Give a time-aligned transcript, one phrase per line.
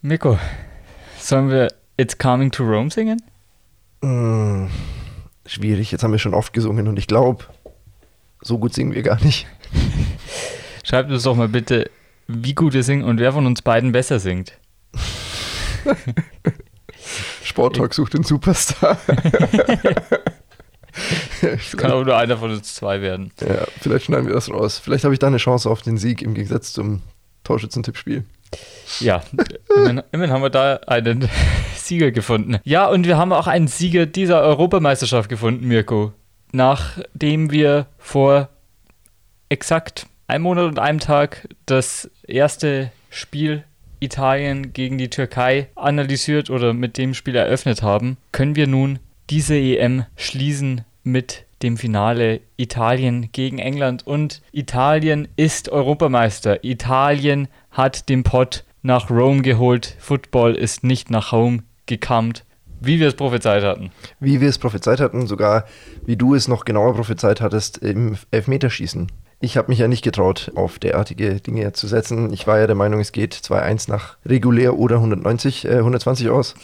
[0.00, 0.38] Mirko,
[1.18, 1.66] sollen wir
[1.96, 3.20] It's Coming to Rome singen?
[4.00, 4.68] Mm,
[5.44, 7.46] schwierig, jetzt haben wir schon oft gesungen und ich glaube,
[8.40, 9.48] so gut singen wir gar nicht.
[10.84, 11.90] Schreibt uns doch mal bitte,
[12.28, 14.56] wie gut wir singen und wer von uns beiden besser singt.
[17.42, 18.98] Sporttalk sucht den Superstar.
[21.40, 23.30] Es kann aber nur einer von uns zwei werden.
[23.40, 24.80] Ja, vielleicht schneiden wir das raus.
[24.80, 27.02] Vielleicht habe ich da eine Chance auf den Sieg im Gegensatz zum
[27.44, 28.24] Torschützentippspiel.
[29.00, 29.22] Ja,
[29.74, 31.28] immerhin, immerhin haben wir da einen
[31.76, 32.58] Sieger gefunden.
[32.64, 36.12] Ja, und wir haben auch einen Sieger dieser Europameisterschaft gefunden, Mirko.
[36.52, 38.48] Nachdem wir vor
[39.48, 43.64] exakt einem Monat und einem Tag das erste Spiel
[44.00, 48.98] Italien gegen die Türkei analysiert oder mit dem Spiel eröffnet haben, können wir nun
[49.30, 56.64] diese EM schließen mit dem Finale Italien gegen England und Italien ist Europameister.
[56.64, 59.96] Italien hat den Pott nach Rome geholt.
[59.98, 62.44] Football ist nicht nach Home gekammt.
[62.80, 63.90] Wie wir es prophezeit hatten.
[64.20, 65.64] Wie wir es prophezeit hatten, sogar
[66.06, 69.10] wie du es noch genauer prophezeit hattest im Elfmeterschießen.
[69.40, 72.32] Ich habe mich ja nicht getraut, auf derartige Dinge zu setzen.
[72.32, 76.54] Ich war ja der Meinung, es geht 2-1 nach regulär oder 190, äh, 120 aus.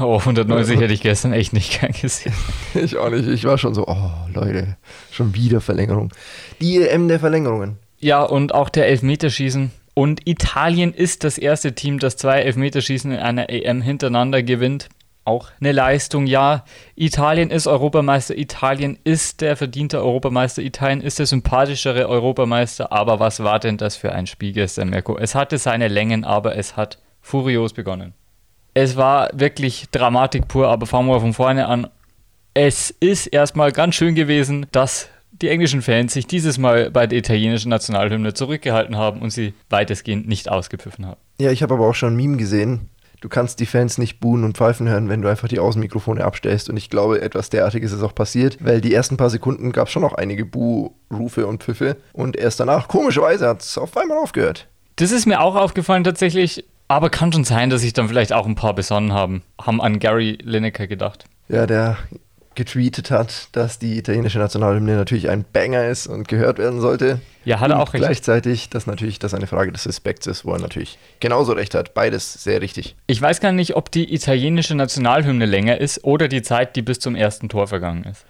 [0.00, 2.34] Oh, 190 hätte ich gestern echt nicht gern gesehen.
[2.74, 3.28] Ich auch nicht.
[3.28, 4.76] Ich war schon so, oh Leute,
[5.10, 6.12] schon wieder Verlängerung.
[6.60, 7.76] Die EM der Verlängerungen.
[8.00, 9.70] Ja, und auch der Elfmeterschießen.
[9.94, 14.88] Und Italien ist das erste Team, das zwei Elfmeterschießen in einer EM hintereinander gewinnt.
[15.26, 16.64] Auch eine Leistung, ja.
[16.96, 22.92] Italien ist Europameister, Italien ist der verdiente Europameister, Italien ist der sympathischere Europameister.
[22.92, 25.16] Aber was war denn das für ein Spiel gestern, Mirko?
[25.16, 28.12] Es hatte seine Längen, aber es hat furios begonnen.
[28.74, 31.88] Es war wirklich Dramatik pur, aber fangen wir von vorne an.
[32.52, 37.18] Es ist erstmal ganz schön gewesen, dass die englischen Fans sich dieses Mal bei der
[37.18, 41.20] italienischen Nationalhymne zurückgehalten haben und sie weitestgehend nicht ausgepfiffen haben.
[41.40, 42.90] Ja, ich habe aber auch schon ein Meme gesehen.
[43.24, 46.68] Du kannst die Fans nicht buhen und pfeifen hören, wenn du einfach die Außenmikrofone abstellst.
[46.68, 49.94] Und ich glaube, etwas derartiges ist auch passiert, weil die ersten paar Sekunden gab es
[49.94, 51.96] schon noch einige Buh-Rufe und Pfiffe.
[52.12, 54.68] Und erst danach, komischerweise, hat es auf einmal aufgehört.
[54.96, 56.66] Das ist mir auch aufgefallen tatsächlich.
[56.86, 60.00] Aber kann schon sein, dass sich dann vielleicht auch ein paar besonnen haben, haben an
[60.00, 61.24] Gary Lineker gedacht.
[61.48, 61.96] Ja, der
[62.54, 67.22] getweetet hat, dass die italienische Nationalhymne natürlich ein Banger ist und gehört werden sollte.
[67.44, 68.02] Ja, hat er auch recht.
[68.02, 71.94] Gleichzeitig, dass natürlich das eine Frage des Respekts ist, wo er natürlich genauso recht hat.
[71.94, 72.96] Beides sehr richtig.
[73.06, 76.98] Ich weiß gar nicht, ob die italienische Nationalhymne länger ist oder die Zeit, die bis
[77.00, 78.24] zum ersten Tor vergangen ist.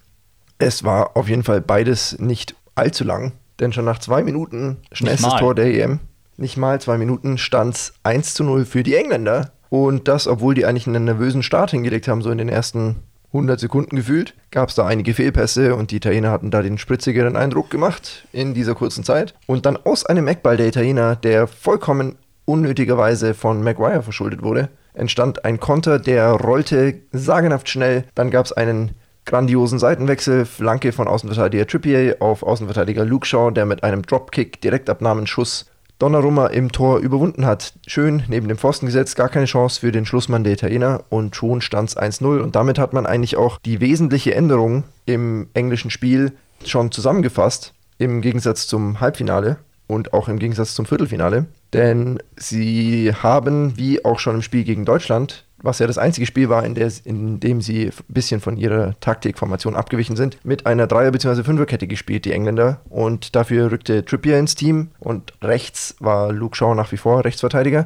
[0.58, 5.34] Es war auf jeden Fall beides nicht allzu lang, denn schon nach zwei Minuten schnellstes
[5.36, 6.00] Tor der EM,
[6.36, 9.52] nicht mal zwei Minuten, stand es 1 zu 0 für die Engländer.
[9.68, 12.96] Und das, obwohl die eigentlich einen nervösen Start hingelegt haben, so in den ersten
[13.34, 17.36] 100 Sekunden gefühlt, gab es da einige Fehlpässe und die Italiener hatten da den spritzigeren
[17.36, 19.34] Eindruck gemacht in dieser kurzen Zeit.
[19.46, 25.44] Und dann aus einem Eckball der Italiener, der vollkommen unnötigerweise von Maguire verschuldet wurde, entstand
[25.44, 28.04] ein Konter, der rollte sagenhaft schnell.
[28.14, 28.92] Dann gab es einen
[29.26, 35.66] grandiosen Seitenwechsel, Flanke von Außenverteidiger Trippier auf Außenverteidiger Luke Shaw, der mit einem Dropkick Direktabnahmenschuss
[36.04, 37.72] Donnarumma im Tor überwunden hat.
[37.86, 41.62] Schön neben dem Pfosten gesetzt, gar keine Chance für den Schlussmann der Italiener und schon
[41.62, 42.40] stand es 1-0.
[42.40, 46.32] Und damit hat man eigentlich auch die wesentliche Änderung im englischen Spiel
[46.62, 49.56] schon zusammengefasst, im Gegensatz zum Halbfinale
[49.86, 51.46] und auch im Gegensatz zum Viertelfinale.
[51.74, 56.48] Denn sie haben, wie auch schon im Spiel gegen Deutschland, was ja das einzige Spiel
[56.50, 60.86] war, in, der, in dem sie ein bisschen von ihrer Taktikformation abgewichen sind, mit einer
[60.86, 61.42] Dreier- bzw.
[61.42, 62.80] Fünferkette gespielt, die Engländer.
[62.90, 67.84] Und dafür rückte Trippier ins Team und rechts war Luke Shaw nach wie vor Rechtsverteidiger.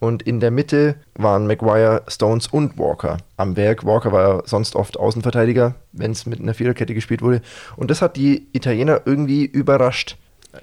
[0.00, 3.86] Und in der Mitte waren Maguire, Stones und Walker am Werk.
[3.86, 7.42] Walker war sonst oft Außenverteidiger, wenn es mit einer Viererkette gespielt wurde.
[7.76, 10.18] Und das hat die Italiener irgendwie überrascht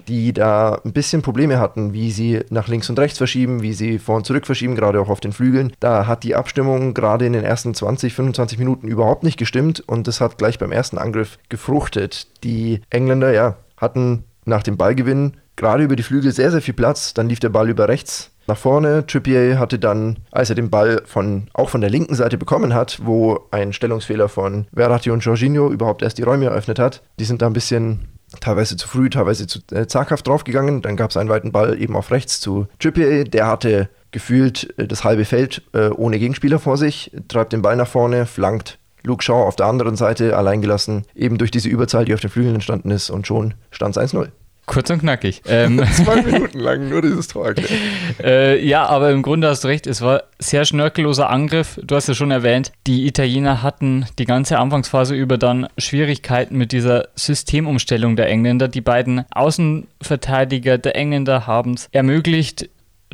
[0.08, 4.00] die da ein bisschen Probleme hatten, wie sie nach links und rechts verschieben, wie sie
[4.00, 5.74] vor und zurück verschieben, gerade auch auf den Flügeln.
[5.80, 10.08] Da hat die Abstimmung gerade in den ersten 20, 25 Minuten überhaupt nicht gestimmt und
[10.08, 12.28] das hat gleich beim ersten Angriff gefruchtet.
[12.44, 17.14] Die Engländer, ja, hatten nach dem Ballgewinn gerade über die Flügel sehr, sehr viel Platz.
[17.14, 19.06] Dann lief der Ball über rechts nach vorne.
[19.06, 23.00] Trippier hatte dann, als er den Ball von, auch von der linken Seite bekommen hat,
[23.04, 27.42] wo ein Stellungsfehler von Verratti und Jorginho überhaupt erst die Räume eröffnet hat, die sind
[27.42, 28.07] da ein bisschen
[28.39, 30.81] teilweise zu früh, teilweise zu äh, zaghaft draufgegangen.
[30.81, 33.24] Dann gab es einen weiten Ball eben auf rechts zu Trippier.
[33.24, 37.75] Der hatte gefühlt äh, das halbe Feld äh, ohne Gegenspieler vor sich, treibt den Ball
[37.75, 42.13] nach vorne, flankt Luke Shaw auf der anderen Seite alleingelassen, eben durch diese Überzahl, die
[42.13, 44.29] auf den Flügeln entstanden ist und schon stand es 1-0.
[44.68, 45.42] Kurz und knackig.
[45.50, 47.54] Ähm, Zwei Minuten lang nur dieses Tor.
[48.24, 51.80] äh, ja, aber im Grunde hast du recht, es war sehr schnörkelloser Angriff.
[51.81, 56.74] Du hast ja schon erwähnt, die Italiener hatten die ganze Anfangsphase über dann Schwierigkeiten mit
[56.74, 58.68] dieser Systemumstellung der Engländer.
[58.68, 62.70] Die beiden Außenverteidiger der Engländer haben es ermöglicht,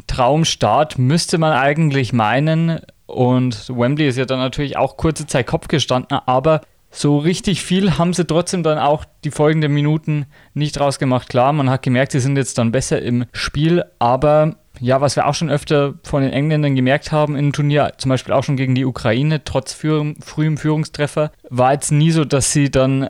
[0.07, 2.79] Traumstart, müsste man eigentlich meinen.
[3.05, 6.61] Und Wembley ist ja dann natürlich auch kurze Zeit Kopf gestanden, aber
[6.93, 11.27] so richtig viel haben sie trotzdem dann auch die folgenden Minuten nicht rausgemacht.
[11.27, 15.27] Klar, man hat gemerkt, sie sind jetzt dann besser im Spiel, aber ja, was wir
[15.27, 18.75] auch schon öfter von den Engländern gemerkt haben im Turnier, zum Beispiel auch schon gegen
[18.75, 23.09] die Ukraine, trotz frühem, frühem Führungstreffer, war jetzt nie so, dass sie dann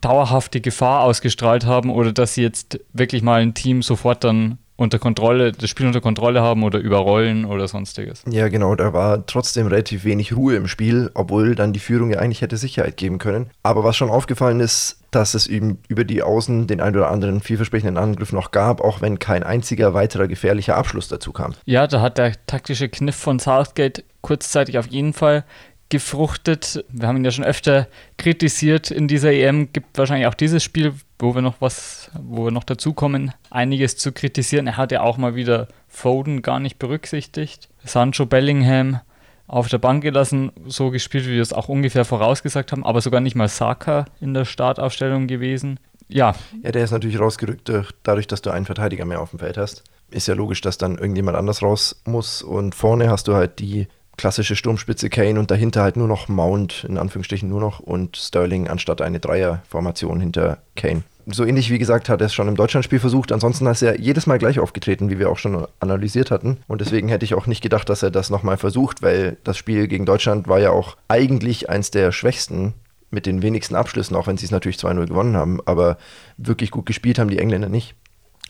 [0.00, 4.98] dauerhafte Gefahr ausgestrahlt haben oder dass sie jetzt wirklich mal ein Team sofort dann unter
[4.98, 8.24] Kontrolle, das Spiel unter Kontrolle haben oder überrollen oder sonstiges.
[8.28, 12.18] Ja, genau, da war trotzdem relativ wenig Ruhe im Spiel, obwohl dann die Führung ja
[12.18, 13.50] eigentlich hätte Sicherheit geben können.
[13.62, 17.40] Aber was schon aufgefallen ist, dass es eben über die Außen den ein oder anderen
[17.40, 21.54] vielversprechenden Angriff noch gab, auch wenn kein einziger weiterer gefährlicher Abschluss dazu kam.
[21.66, 25.44] Ja, da hat der taktische Kniff von Southgate kurzzeitig auf jeden Fall
[25.92, 26.86] gefruchtet.
[26.88, 27.86] Wir haben ihn ja schon öfter
[28.16, 29.74] kritisiert in dieser EM.
[29.74, 34.10] Gibt wahrscheinlich auch dieses Spiel, wo wir noch was, wo wir noch dazukommen, einiges zu
[34.10, 34.66] kritisieren.
[34.66, 37.68] Er hat ja auch mal wieder Foden gar nicht berücksichtigt.
[37.84, 39.00] Sancho Bellingham
[39.46, 43.20] auf der Bank gelassen, so gespielt, wie wir es auch ungefähr vorausgesagt haben, aber sogar
[43.20, 45.78] nicht mal Saka in der Startaufstellung gewesen.
[46.08, 46.34] Ja.
[46.62, 47.70] Ja, der ist natürlich rausgerückt,
[48.02, 49.84] dadurch, dass du einen Verteidiger mehr auf dem Feld hast.
[50.10, 52.40] Ist ja logisch, dass dann irgendjemand anders raus muss.
[52.40, 53.88] Und vorne hast du halt die
[54.22, 58.68] klassische Sturmspitze Kane und dahinter halt nur noch Mount, in Anführungsstrichen nur noch, und Sterling
[58.68, 61.02] anstatt eine Dreierformation hinter Kane.
[61.26, 63.32] So ähnlich wie gesagt hat er es schon im Deutschlandspiel versucht.
[63.32, 66.58] Ansonsten ist er jedes Mal gleich aufgetreten, wie wir auch schon analysiert hatten.
[66.68, 69.88] Und deswegen hätte ich auch nicht gedacht, dass er das nochmal versucht, weil das Spiel
[69.88, 72.74] gegen Deutschland war ja auch eigentlich eins der schwächsten
[73.10, 75.58] mit den wenigsten Abschlüssen, auch wenn sie es natürlich 2-0 gewonnen haben.
[75.66, 75.98] Aber
[76.36, 77.96] wirklich gut gespielt haben die Engländer nicht.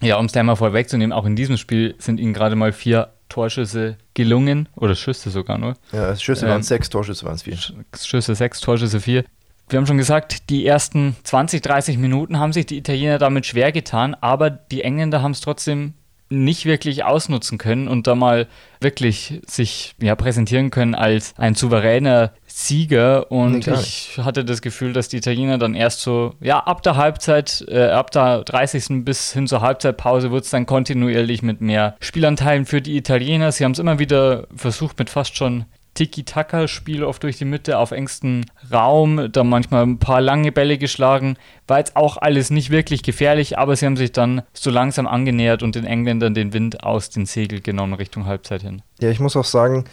[0.03, 3.09] Ja, um es da mal vorwegzunehmen, auch in diesem Spiel sind ihnen gerade mal vier
[3.31, 4.69] Torschüsse gelungen.
[4.76, 5.75] Oder Schüsse sogar nur.
[5.93, 7.59] Ja, Schüsse waren ähm, sechs, Torschüsse waren es vier.
[7.99, 9.25] Schüsse sechs, Torschüsse vier.
[9.69, 13.73] Wir haben schon gesagt, die ersten 20, 30 Minuten haben sich die Italiener damit schwer
[13.73, 15.94] getan, aber die Engländer haben es trotzdem
[16.29, 18.49] nicht wirklich ausnutzen können und da mal
[18.81, 23.31] wirklich sich ja, präsentieren können als ein souveräner Sieger.
[23.31, 26.96] Und nee, ich hatte das Gefühl, dass die Italiener dann erst so, ja, ab der
[26.96, 29.04] Halbzeit, äh, ab der 30.
[29.04, 33.52] bis hin zur Halbzeitpause wird es dann kontinuierlich mit mehr Spielanteilen für die Italiener.
[33.52, 35.64] Sie haben es immer wieder versucht mit fast schon
[35.94, 41.37] Tiki-Taka-Spiel oft durch die Mitte auf engstem Raum, da manchmal ein paar lange Bälle geschlagen.
[41.66, 45.62] War jetzt auch alles nicht wirklich gefährlich, aber sie haben sich dann so langsam angenähert
[45.62, 48.82] und den Engländern den Wind aus den Segeln genommen Richtung Halbzeit hin.
[49.00, 49.84] Ja, ich muss auch sagen,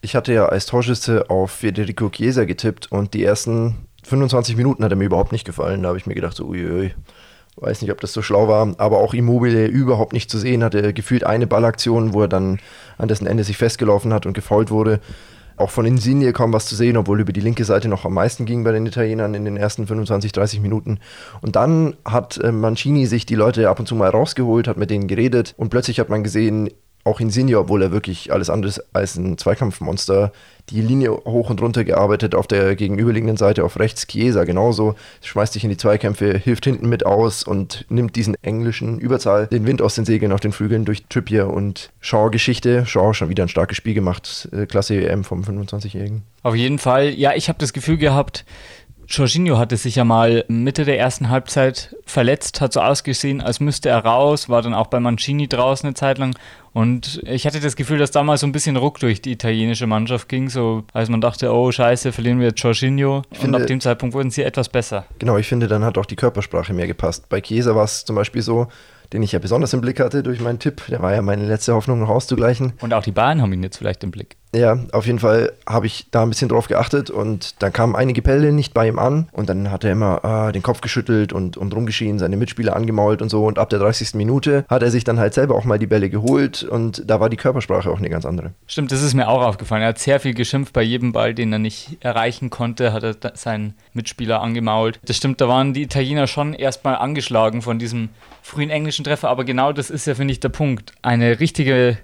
[0.00, 4.92] ich hatte ja als Torschütze auf Federico Chiesa getippt und die ersten 25 Minuten hat
[4.92, 5.82] er mir überhaupt nicht gefallen.
[5.82, 6.94] Da habe ich mir gedacht, so, uiui,
[7.56, 10.92] weiß nicht, ob das so schlau war, aber auch Immobile überhaupt nicht zu sehen, hatte
[10.92, 12.60] gefühlt eine Ballaktion, wo er dann
[12.96, 15.00] an dessen Ende sich festgelaufen hat und gefault wurde.
[15.56, 18.46] Auch von Insigne kaum was zu sehen, obwohl über die linke Seite noch am meisten
[18.46, 21.00] ging bei den Italienern in den ersten 25, 30 Minuten.
[21.40, 24.90] Und dann hat äh, Mancini sich die Leute ab und zu mal rausgeholt, hat mit
[24.90, 26.70] denen geredet und plötzlich hat man gesehen,
[27.04, 30.32] auch Insigne, obwohl er wirklich alles anderes als ein Zweikampfmonster,
[30.70, 35.54] die Linie hoch und runter gearbeitet, auf der gegenüberliegenden Seite auf rechts Chiesa genauso, schmeißt
[35.54, 39.80] sich in die Zweikämpfe, hilft hinten mit aus und nimmt diesen englischen Überzahl den Wind
[39.80, 42.84] aus den Segeln auf den Flügeln durch Trippier und Shaw-Geschichte.
[42.84, 46.22] Shaw schon wieder ein starkes Spiel gemacht, äh, Klasse EM vom 25-Jährigen.
[46.42, 48.44] Auf jeden Fall, ja, ich habe das Gefühl gehabt,
[49.10, 53.88] Jorginho hatte sich ja mal Mitte der ersten Halbzeit verletzt, hat so ausgesehen, als müsste
[53.88, 56.36] er raus, war dann auch bei Mancini draußen eine Zeit lang.
[56.74, 60.28] Und ich hatte das Gefühl, dass damals so ein bisschen Ruck durch die italienische Mannschaft
[60.28, 63.22] ging, so als man dachte, oh scheiße, verlieren wir jetzt Jorginho.
[63.30, 65.06] Ich und finde, ab dem Zeitpunkt wurden sie etwas besser.
[65.18, 67.30] Genau, ich finde, dann hat auch die Körpersprache mehr gepasst.
[67.30, 68.68] Bei Chiesa war es zum Beispiel so,
[69.14, 70.82] den ich ja besonders im Blick hatte durch meinen Tipp.
[70.88, 72.74] Der war ja meine letzte Hoffnung, noch auszugleichen.
[72.80, 74.36] Und auch die Bayern haben ihn jetzt vielleicht im Blick.
[74.54, 78.22] Ja, auf jeden Fall habe ich da ein bisschen drauf geachtet und dann kamen einige
[78.22, 81.56] Bälle nicht bei ihm an und dann hat er immer ah, den Kopf geschüttelt und,
[81.56, 84.14] und rumgeschrien, seine Mitspieler angemault und so und ab der 30.
[84.14, 87.28] Minute hat er sich dann halt selber auch mal die Bälle geholt und da war
[87.28, 88.52] die Körpersprache auch eine ganz andere.
[88.66, 89.82] Stimmt, das ist mir auch aufgefallen.
[89.82, 93.16] Er hat sehr viel geschimpft bei jedem Ball, den er nicht erreichen konnte, hat er
[93.34, 94.98] seinen Mitspieler angemault.
[95.04, 98.08] Das stimmt, da waren die Italiener schon erstmal angeschlagen von diesem
[98.42, 100.94] frühen englischen Treffer, aber genau das ist ja, finde ich, der Punkt.
[101.02, 101.98] Eine richtige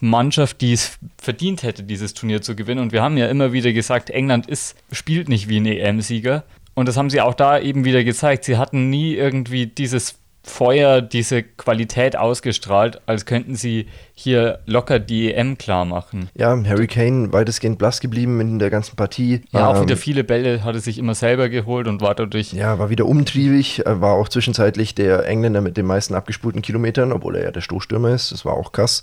[0.00, 2.80] Winner-Mannschaft, die es verdient hätte, dieses Turnier zu gewinnen.
[2.80, 6.44] Und wir haben ja immer wieder gesagt, England ist, spielt nicht wie ein EM-Sieger.
[6.74, 8.44] Und das haben sie auch da eben wieder gezeigt.
[8.44, 15.34] Sie hatten nie irgendwie dieses Feuer, diese Qualität ausgestrahlt, als könnten sie hier locker die
[15.34, 16.30] EM klar machen.
[16.34, 19.42] Ja, Harry Kane weitestgehend blass geblieben in der ganzen Partie.
[19.50, 22.52] Ja, ähm, auch wieder viele Bälle hat er sich immer selber geholt und war dadurch.
[22.54, 27.12] Ja, war wieder umtriebig, äh, war auch zwischenzeitlich der Engländer mit den meisten abgespulten Kilometern,
[27.12, 28.32] obwohl er ja der Stoßstürmer ist.
[28.32, 29.02] Das war auch krass.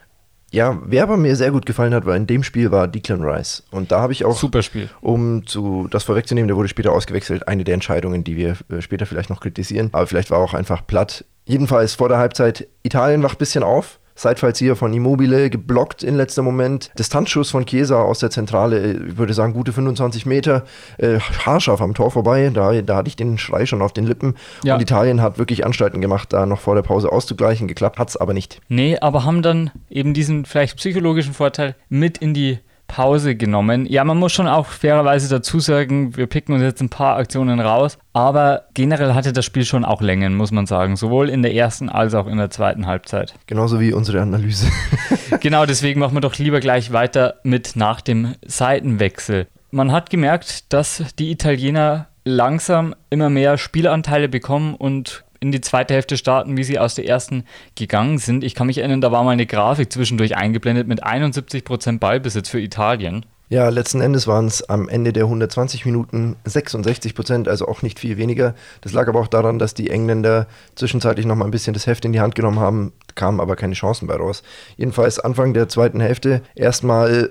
[0.56, 3.64] Ja, wer aber mir sehr gut gefallen hat, war in dem Spiel war Declan Rice.
[3.72, 4.90] Und da habe ich auch, Super Spiel.
[5.02, 9.06] um zu, das vorwegzunehmen, der wurde später ausgewechselt, eine der Entscheidungen, die wir äh, später
[9.06, 9.90] vielleicht noch kritisieren.
[9.92, 11.26] Aber vielleicht war auch einfach platt.
[11.44, 14.00] Jedenfalls vor der Halbzeit, Italien wacht ein bisschen auf.
[14.16, 16.90] Seitfallzieher von Immobile geblockt in letzter Moment.
[16.98, 20.64] Distanzschuss von Chiesa aus der Zentrale, ich würde sagen, gute 25 Meter.
[20.98, 22.50] Äh, haarscharf am Tor vorbei.
[22.54, 24.36] Da, da hatte ich den Schrei schon auf den Lippen.
[24.64, 24.76] Ja.
[24.76, 27.68] Und Italien hat wirklich Anstalten gemacht, da noch vor der Pause auszugleichen.
[27.68, 28.62] Geklappt hat es aber nicht.
[28.70, 33.86] Nee, aber haben dann eben diesen vielleicht psychologischen Vorteil mit in die Pause genommen.
[33.86, 37.60] Ja, man muss schon auch fairerweise dazu sagen, wir picken uns jetzt ein paar Aktionen
[37.60, 41.54] raus, aber generell hatte das Spiel schon auch Längen, muss man sagen, sowohl in der
[41.54, 43.34] ersten als auch in der zweiten Halbzeit.
[43.48, 44.68] Genauso wie unsere Analyse.
[45.42, 49.48] genau, deswegen machen wir doch lieber gleich weiter mit nach dem Seitenwechsel.
[49.72, 55.94] Man hat gemerkt, dass die Italiener langsam immer mehr Spielanteile bekommen und in die zweite
[55.94, 57.44] Hälfte starten, wie sie aus der ersten
[57.76, 58.44] gegangen sind.
[58.44, 62.60] Ich kann mich erinnern, da war mal eine Grafik zwischendurch eingeblendet mit 71% Ballbesitz für
[62.60, 63.28] Italien.
[63.48, 68.00] Ja, letzten Endes waren es am Ende der 120 Minuten 66 Prozent, also auch nicht
[68.00, 68.56] viel weniger.
[68.82, 72.06] Das lag aber auch daran, dass die Engländer zwischenzeitlich noch mal ein bisschen das Heft
[72.06, 74.42] in die Hand genommen haben, kamen aber keine Chancen bei raus.
[74.78, 77.30] Jedenfalls Anfang der zweiten Hälfte erstmal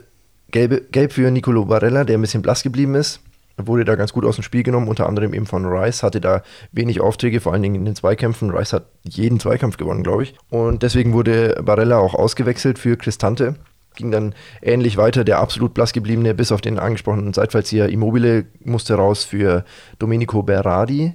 [0.53, 3.24] gelb, gelb für Nicolo Barella, der ein bisschen blass geblieben ist
[3.57, 6.43] wurde da ganz gut aus dem Spiel genommen, unter anderem eben von Rice, hatte da
[6.73, 8.51] wenig Aufträge, vor allen Dingen in den Zweikämpfen.
[8.51, 10.35] Rice hat jeden Zweikampf gewonnen, glaube ich.
[10.51, 13.57] Und deswegen wurde Barella auch ausgewechselt für Cristante.
[13.97, 18.95] Ging dann ähnlich weiter, der absolut blass gebliebene, bis auf den angesprochenen Seitfallzieher Immobile musste
[18.95, 19.65] raus für
[20.01, 21.15] Domenico Berardi,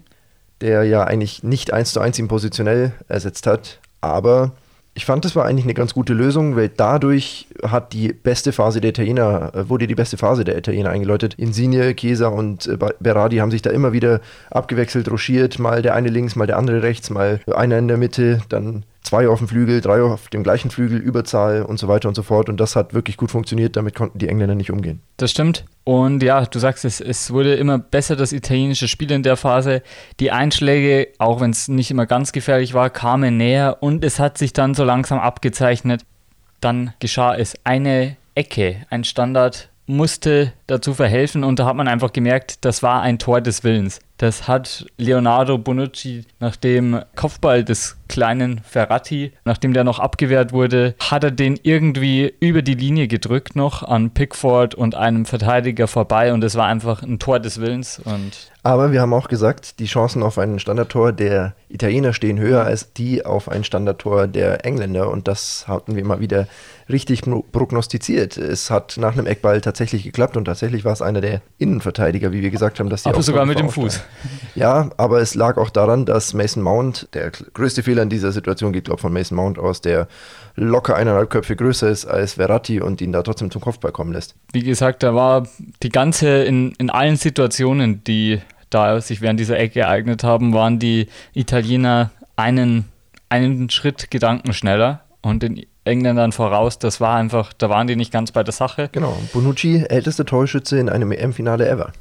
[0.61, 4.53] der ja eigentlich nicht eins zu eins ihn positionell ersetzt hat, aber
[4.99, 8.81] ich fand, das war eigentlich eine ganz gute Lösung, weil dadurch hat die beste Phase
[8.81, 11.35] der Italiener, äh, wurde die beste Phase der Italiener eingeläutet.
[11.35, 14.19] Insigne, Chiesa und äh, Berardi haben sich da immer wieder
[14.51, 18.41] abgewechselt, rochiert, mal der eine links, mal der andere rechts, mal einer in der Mitte,
[18.49, 22.15] dann zwei auf dem Flügel, drei auf dem gleichen Flügel, Überzahl und so weiter und
[22.15, 22.47] so fort.
[22.47, 23.75] Und das hat wirklich gut funktioniert.
[23.75, 25.01] Damit konnten die Engländer nicht umgehen.
[25.17, 25.65] Das stimmt.
[25.83, 29.81] Und ja, du sagst es, es wurde immer besser, das italienische Spiel in der Phase.
[30.19, 34.37] Die Einschläge, auch wenn es nicht immer ganz gefährlich war, kamen näher und es hat
[34.37, 36.05] sich dann so langsam abgezeichnet.
[36.61, 37.55] Dann geschah es.
[37.63, 43.01] Eine Ecke, ein Standard musste dazu verhelfen und da hat man einfach gemerkt, das war
[43.01, 44.01] ein Tor des Willens.
[44.17, 50.95] Das hat Leonardo Bonucci nach dem Kopfball des kleinen Ferrati, nachdem der noch abgewehrt wurde,
[50.99, 56.33] hat er den irgendwie über die Linie gedrückt noch an Pickford und einem Verteidiger vorbei
[56.33, 57.99] und es war einfach ein Tor des Willens.
[57.99, 62.65] Und Aber wir haben auch gesagt, die Chancen auf ein Standardtor der Italiener stehen höher
[62.65, 66.47] als die auf ein Standardtor der Engländer und das hatten wir mal wieder
[66.89, 68.37] richtig prognostiziert.
[68.37, 72.41] Es hat nach einem Eckball tatsächlich geklappt und tatsächlich war es einer der Innenverteidiger, wie
[72.41, 74.01] wir gesagt haben, dass die aber sogar mit dem Fuß.
[74.55, 78.73] Ja, aber es lag auch daran, dass Mason Mount, der größte Fehler in dieser Situation
[78.73, 80.07] geht, glaube ich, von Mason Mount aus, der
[80.55, 84.35] locker eineinhalb Köpfe größer ist als Verratti und ihn da trotzdem zum Kopfball kommen lässt.
[84.51, 85.47] Wie gesagt, da war
[85.83, 88.39] die ganze, in, in allen Situationen, die
[88.69, 92.85] da sich während dieser Ecke ereignet haben, waren die Italiener einen,
[93.29, 96.79] einen Schritt Gedanken schneller und den Engländern voraus.
[96.79, 98.89] Das war einfach, da waren die nicht ganz bei der Sache.
[98.91, 101.91] Genau, Bonucci, ältester Torschütze in einem EM-Finale ever.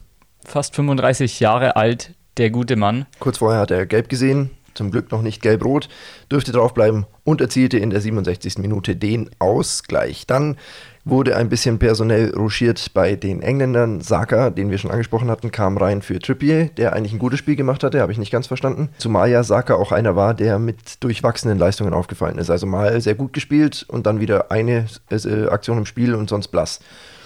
[0.44, 3.06] Fast 35 Jahre alt, der gute Mann.
[3.18, 5.90] Kurz vorher hat er gelb gesehen, zum Glück noch nicht gelb-rot,
[6.32, 8.58] dürfte draufbleiben und erzielte in der 67.
[8.58, 10.26] Minute den Ausgleich.
[10.26, 10.56] Dann
[11.04, 14.00] wurde ein bisschen personell ruschiert bei den Engländern.
[14.00, 17.56] Saka, den wir schon angesprochen hatten, kam rein für Trippier, der eigentlich ein gutes Spiel
[17.56, 18.90] gemacht hatte, habe ich nicht ganz verstanden.
[18.98, 22.50] Zumal ja Saka auch einer war, der mit durchwachsenen Leistungen aufgefallen ist.
[22.50, 26.48] Also mal sehr gut gespielt und dann wieder eine äh, Aktion im Spiel und sonst
[26.48, 26.80] blass.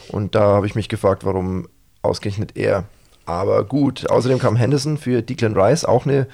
[0.09, 1.69] Und da habe ich mich gefragt, warum
[2.03, 2.85] ausgerechnet er.
[3.25, 6.27] Aber gut, außerdem kam Henderson für Declan Rice, auch eine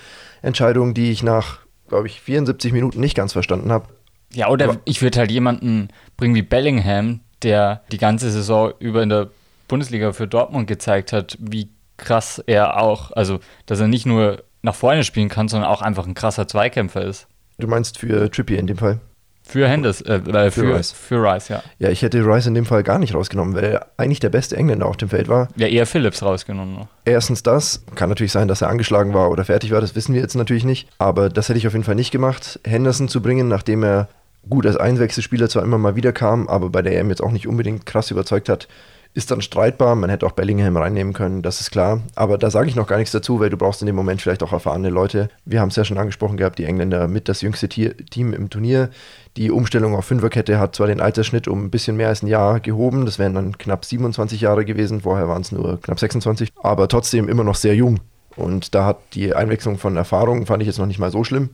[0.42, 3.88] Entscheidung, die ich nach, glaube ich, 74 Minuten nicht ganz verstanden habe.
[4.32, 9.02] Ja, oder Aber ich würde halt jemanden bringen wie Bellingham, der die ganze Saison über
[9.02, 9.30] in der
[9.68, 14.74] Bundesliga für Dortmund gezeigt hat, wie krass er auch, also dass er nicht nur nach
[14.74, 17.26] vorne spielen kann, sondern auch einfach ein krasser Zweikämpfer ist.
[17.58, 19.00] Du meinst für Trippier in dem Fall?
[19.48, 20.92] Für Henderson, äh, äh, für, für, Rice.
[20.92, 21.62] für Rice, ja.
[21.78, 24.56] Ja, ich hätte Rice in dem Fall gar nicht rausgenommen, weil er eigentlich der beste
[24.56, 25.48] Engländer auf dem Feld war.
[25.56, 26.86] Ja, eher Phillips rausgenommen.
[27.06, 27.82] Erstens das.
[27.94, 30.64] Kann natürlich sein, dass er angeschlagen war oder fertig war, das wissen wir jetzt natürlich
[30.64, 30.88] nicht.
[30.98, 32.60] Aber das hätte ich auf jeden Fall nicht gemacht.
[32.64, 34.08] Henderson zu bringen, nachdem er
[34.50, 37.48] gut als Einwechselspieler zwar immer mal wieder kam, aber bei der EM jetzt auch nicht
[37.48, 38.68] unbedingt krass überzeugt hat,
[39.14, 39.94] ist dann streitbar.
[39.96, 42.02] Man hätte auch Bellingham reinnehmen können, das ist klar.
[42.14, 44.42] Aber da sage ich noch gar nichts dazu, weil du brauchst in dem Moment vielleicht
[44.42, 45.28] auch erfahrene Leute.
[45.44, 48.90] Wir haben es ja schon angesprochen gehabt, die Engländer mit das jüngste Team im Turnier.
[49.38, 52.58] Die Umstellung auf Fünferkette hat zwar den Altersschnitt um ein bisschen mehr als ein Jahr
[52.58, 56.88] gehoben, das wären dann knapp 27 Jahre gewesen, vorher waren es nur knapp 26, aber
[56.88, 58.00] trotzdem immer noch sehr jung.
[58.34, 61.50] Und da hat die Einwechslung von Erfahrung, fand ich jetzt noch nicht mal so schlimm.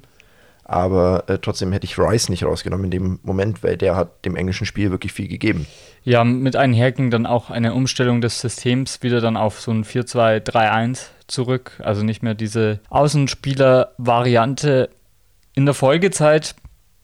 [0.65, 4.35] Aber äh, trotzdem hätte ich Rice nicht rausgenommen in dem Moment, weil der hat dem
[4.35, 5.67] englischen Spiel wirklich viel gegeben.
[6.05, 11.09] Ja, mit einherging dann auch eine Umstellung des Systems wieder dann auf so ein 4-2-3-1
[11.27, 11.73] zurück.
[11.85, 14.89] Also nicht mehr diese Außenspieler-Variante.
[15.55, 16.55] In der Folgezeit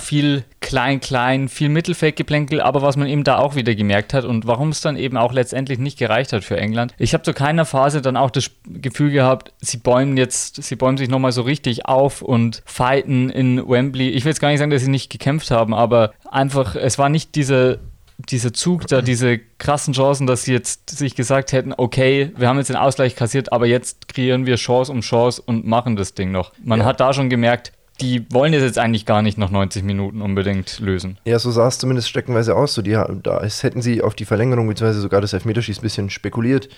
[0.01, 4.71] viel klein-klein, viel Mittelfeldgeplänkel, aber was man eben da auch wieder gemerkt hat und warum
[4.71, 6.95] es dann eben auch letztendlich nicht gereicht hat für England.
[6.99, 10.99] Ich habe zu keiner Phase dann auch das Gefühl gehabt, sie bäumen jetzt, sie bäumen
[10.99, 14.11] sich nochmal so richtig auf und fighten in Wembley.
[14.11, 17.09] Ich will jetzt gar nicht sagen, dass sie nicht gekämpft haben, aber einfach, es war
[17.09, 17.81] nicht diese
[18.29, 22.59] dieser Zug da, diese krassen Chancen, dass sie jetzt sich gesagt hätten, okay, wir haben
[22.59, 26.31] jetzt den Ausgleich kassiert, aber jetzt kreieren wir Chance um Chance und machen das Ding
[26.31, 26.53] noch.
[26.63, 26.87] Man ja.
[26.87, 30.81] hat da schon gemerkt, die wollen das jetzt eigentlich gar nicht nach 90 Minuten unbedingt
[30.81, 31.19] lösen.
[31.25, 32.75] Ja, so sah es zumindest streckenweise aus.
[32.75, 34.93] So die, da hätten sie auf die Verlängerung bzw.
[34.93, 36.69] sogar das Elfmeterschießen ein bisschen spekuliert.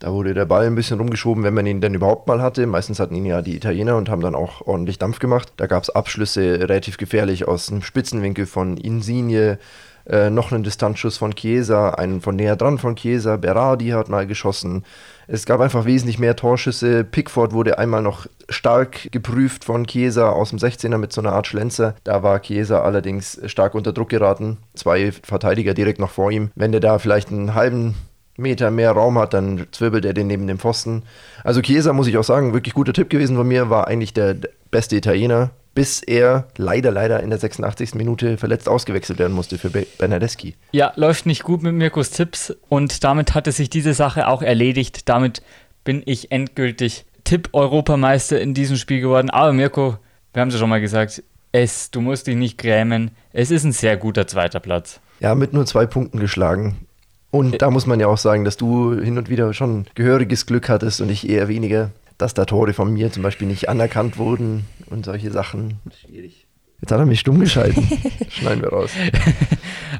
[0.00, 2.66] Da wurde der Ball ein bisschen rumgeschoben, wenn man ihn denn überhaupt mal hatte.
[2.66, 5.52] Meistens hatten ihn ja die Italiener und haben dann auch ordentlich Dampf gemacht.
[5.58, 9.58] Da gab es Abschlüsse relativ gefährlich aus dem Spitzenwinkel von Insigne,
[10.06, 14.26] äh, noch einen Distanzschuss von Chiesa, einen von näher dran von Chiesa, Berardi hat mal
[14.26, 14.84] geschossen.
[15.26, 17.04] Es gab einfach wesentlich mehr Torschüsse.
[17.04, 21.46] Pickford wurde einmal noch stark geprüft von Chiesa aus dem 16er mit so einer Art
[21.46, 21.94] Schlenzer.
[22.02, 24.58] Da war Chiesa allerdings stark unter Druck geraten.
[24.74, 26.50] Zwei Verteidiger direkt noch vor ihm.
[26.56, 27.94] Wenn der da vielleicht einen halben
[28.36, 31.04] Meter mehr Raum hat, dann zwirbelt er den neben dem Pfosten.
[31.44, 34.34] Also Chiesa, muss ich auch sagen, wirklich guter Tipp gewesen von mir, war eigentlich der
[34.72, 37.94] beste Italiener bis er leider, leider in der 86.
[37.94, 40.54] Minute verletzt ausgewechselt werden musste für Bernardeschi.
[40.72, 45.08] Ja, läuft nicht gut mit Mirkos Tipps und damit hatte sich diese Sache auch erledigt.
[45.08, 45.42] Damit
[45.84, 49.30] bin ich endgültig Tipp-Europameister in diesem Spiel geworden.
[49.30, 49.98] Aber Mirko,
[50.32, 51.22] wir haben es ja schon mal gesagt,
[51.52, 53.10] es, du musst dich nicht grämen.
[53.32, 55.00] Es ist ein sehr guter zweiter Platz.
[55.20, 56.86] Ja, mit nur zwei Punkten geschlagen.
[57.30, 60.68] Und da muss man ja auch sagen, dass du hin und wieder schon gehöriges Glück
[60.68, 64.66] hattest und ich eher weniger dass da Tore von mir zum Beispiel nicht anerkannt wurden
[64.86, 65.78] und solche Sachen.
[66.06, 66.46] Schwierig.
[66.80, 67.86] Jetzt hat er mich stumm geschalten.
[68.30, 68.90] Schneiden wir raus.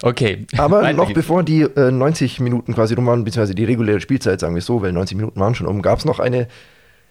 [0.02, 0.46] Okay.
[0.56, 4.54] Aber noch bevor die äh, 90 Minuten quasi rum waren, beziehungsweise die reguläre Spielzeit, sagen
[4.54, 6.48] wir so, weil 90 Minuten waren schon um, gab es noch eine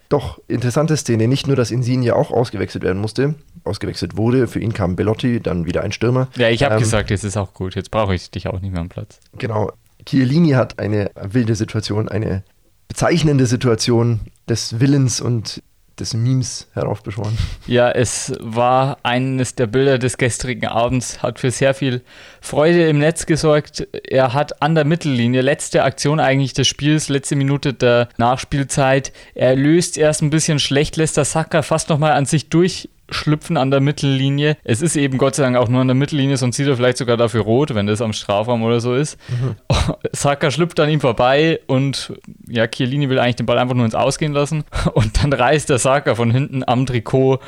[0.08, 1.28] doch interessante Szene.
[1.28, 4.48] Nicht nur, dass Insigne auch ausgewechselt werden musste, ausgewechselt wurde.
[4.48, 6.28] Für ihn kam Bellotti, dann wieder ein Stürmer.
[6.36, 7.76] Ja, ich habe ähm, gesagt, jetzt ist auch gut.
[7.76, 9.20] Jetzt brauche ich dich auch nicht mehr am Platz.
[9.38, 9.72] Genau.
[10.04, 12.42] Chiellini hat eine wilde Situation, eine
[12.90, 14.18] bezeichnende Situation
[14.48, 15.62] des Willens und
[16.00, 17.38] des Memes heraufbeschworen.
[17.68, 22.02] Ja, es war eines der Bilder des gestrigen Abends, hat für sehr viel
[22.40, 23.86] Freude im Netz gesorgt.
[24.08, 29.54] Er hat an der Mittellinie, letzte Aktion eigentlich des Spiels, letzte Minute der Nachspielzeit, er
[29.54, 33.70] löst erst ein bisschen schlecht, lässt der Sacker fast nochmal an sich durch schlüpfen an
[33.70, 34.56] der Mittellinie.
[34.64, 36.98] Es ist eben Gott sei Dank auch nur an der Mittellinie, sonst sieht er vielleicht
[36.98, 39.18] sogar dafür rot, wenn das am Strafraum oder so ist.
[39.28, 39.56] Mhm.
[40.12, 42.12] Saka schlüpft an ihm vorbei und
[42.48, 45.78] ja, Chiellini will eigentlich den Ball einfach nur ins Ausgehen lassen und dann reißt der
[45.78, 47.40] Saka von hinten am Trikot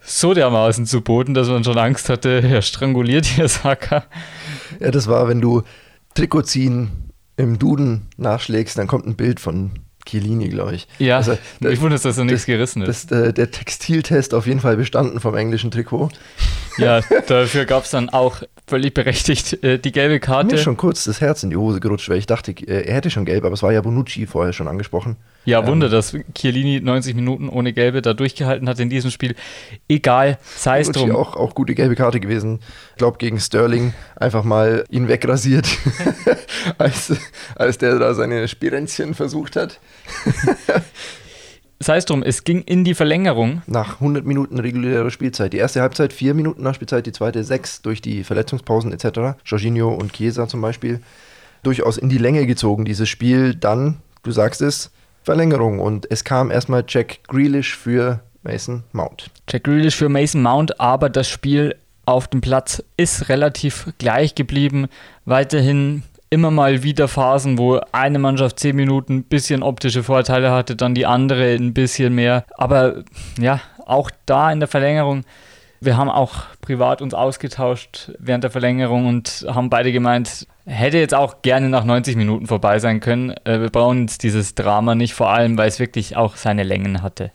[0.00, 4.04] so dermaßen zu Boden, dass man schon Angst hatte, er stranguliert hier Saka.
[4.80, 5.62] Ja, das war, wenn du
[6.14, 9.70] Trikot ziehen im Duden nachschlägst, dann kommt ein Bild von
[10.08, 10.88] Chiellini, glaube ich.
[10.98, 13.10] Ja, also, ich wundere, dass da nichts gerissen ist.
[13.10, 16.08] Das, äh, der Textiltest auf jeden Fall bestanden vom englischen Trikot.
[16.78, 20.54] Ja, dafür gab es dann auch völlig berechtigt äh, die gelbe Karte.
[20.54, 23.10] Mir schon kurz das Herz in die Hose gerutscht, weil ich dachte, äh, er hätte
[23.10, 25.16] schon gelb, aber es war ja Bonucci vorher schon angesprochen.
[25.44, 29.34] Ja, Wunder, ähm, dass Chiellini 90 Minuten ohne Gelbe da durchgehalten hat in diesem Spiel.
[29.88, 31.10] Egal, sei es drum.
[31.16, 32.60] Auch, auch gute gelbe Karte gewesen.
[32.90, 35.66] Ich glaube, gegen Sterling einfach mal ihn wegrasiert,
[36.78, 37.12] als,
[37.56, 39.80] als der da seine Spirenzchen versucht hat.
[41.80, 43.62] sei es drum, es ging in die Verlängerung.
[43.66, 45.52] Nach 100 Minuten regulärer Spielzeit.
[45.52, 49.38] Die erste Halbzeit vier Minuten Nachspielzeit, die zweite sechs durch die Verletzungspausen etc.
[49.44, 51.00] Jorginho und Chiesa zum Beispiel.
[51.62, 53.54] Durchaus in die Länge gezogen, dieses Spiel.
[53.54, 54.90] Dann, du sagst es,
[55.22, 55.78] Verlängerung.
[55.78, 59.30] Und es kam erstmal Jack Grealish für Mason Mount.
[59.48, 61.74] Jack Grealish für Mason Mount, aber das Spiel
[62.06, 64.86] auf dem Platz ist relativ gleich geblieben.
[65.26, 70.76] Weiterhin immer mal wieder Phasen, wo eine Mannschaft zehn Minuten ein bisschen optische Vorteile hatte,
[70.76, 72.44] dann die andere ein bisschen mehr.
[72.56, 73.04] Aber
[73.38, 75.24] ja, auch da in der Verlängerung,
[75.80, 81.14] wir haben auch privat uns ausgetauscht während der Verlängerung und haben beide gemeint, hätte jetzt
[81.14, 83.30] auch gerne nach 90 Minuten vorbei sein können.
[83.44, 87.02] Äh, wir brauchen jetzt dieses Drama nicht, vor allem weil es wirklich auch seine Längen
[87.02, 87.30] hatte.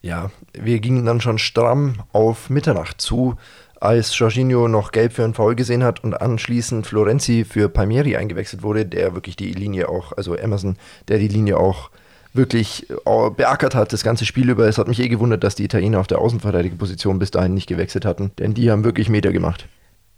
[0.00, 3.36] Ja, wir gingen dann schon stramm auf Mitternacht zu
[3.80, 8.62] als Jorginho noch gelb für einen Foul gesehen hat und anschließend Florenzi für Palmieri eingewechselt
[8.62, 10.76] wurde, der wirklich die Linie auch, also Emerson,
[11.08, 11.90] der die Linie auch
[12.34, 14.66] wirklich äh, beackert hat, das ganze Spiel über.
[14.66, 18.04] Es hat mich eh gewundert, dass die Italiener auf der Außenverteidigerposition bis dahin nicht gewechselt
[18.04, 19.66] hatten, denn die haben wirklich Meter gemacht.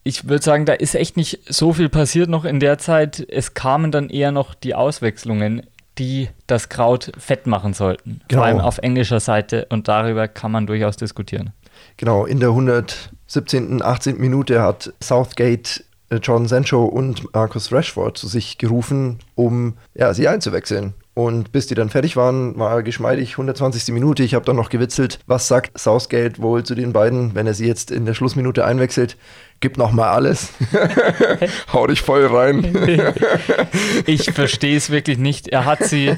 [0.03, 3.25] Ich würde sagen, da ist echt nicht so viel passiert noch in der Zeit.
[3.29, 5.63] Es kamen dann eher noch die Auswechslungen,
[5.99, 8.23] die das Kraut fett machen sollten.
[8.29, 8.41] Genau.
[8.41, 11.53] Vor allem auf englischer Seite und darüber kann man durchaus diskutieren.
[11.99, 12.55] Genau, in der
[13.31, 14.19] 117., 18.
[14.19, 20.27] Minute hat Southgate äh, John Sancho und Marcus Rashford zu sich gerufen, um ja, sie
[20.27, 20.95] einzuwechseln.
[21.15, 23.93] Und bis die dann fertig waren, war geschmeidig 120.
[23.93, 24.23] Minute.
[24.23, 27.67] Ich habe dann noch gewitzelt, was sagt Southgate wohl zu den beiden, wenn er sie
[27.67, 29.17] jetzt in der Schlussminute einwechselt?
[29.61, 30.51] Gib noch mal alles.
[31.73, 32.65] Hau dich voll rein.
[34.07, 35.49] ich verstehe es wirklich nicht.
[35.49, 36.17] Er hat sie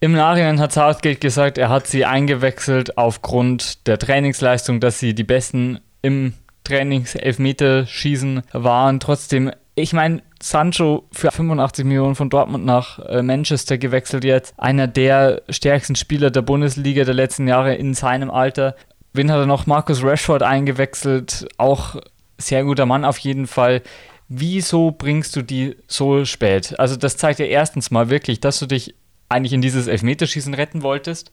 [0.00, 5.24] im Nachhinein hat Southgate gesagt, er hat sie eingewechselt aufgrund der Trainingsleistung, dass sie die
[5.24, 6.34] Besten im
[6.64, 9.00] Trainings-Elfmeterschießen waren.
[9.00, 14.54] Trotzdem, ich meine, Sancho für 85 Millionen von Dortmund nach äh, Manchester gewechselt jetzt.
[14.56, 18.76] Einer der stärksten Spieler der Bundesliga der letzten Jahre in seinem Alter.
[19.12, 19.66] Wen hat er noch?
[19.66, 21.48] Marcus Rashford eingewechselt.
[21.56, 21.96] Auch
[22.36, 23.82] sehr guter Mann auf jeden Fall.
[24.28, 26.78] Wieso bringst du die so spät?
[26.78, 28.94] Also das zeigt ja erstens mal wirklich, dass du dich
[29.28, 31.32] eigentlich in dieses Elfmeterschießen retten wolltest.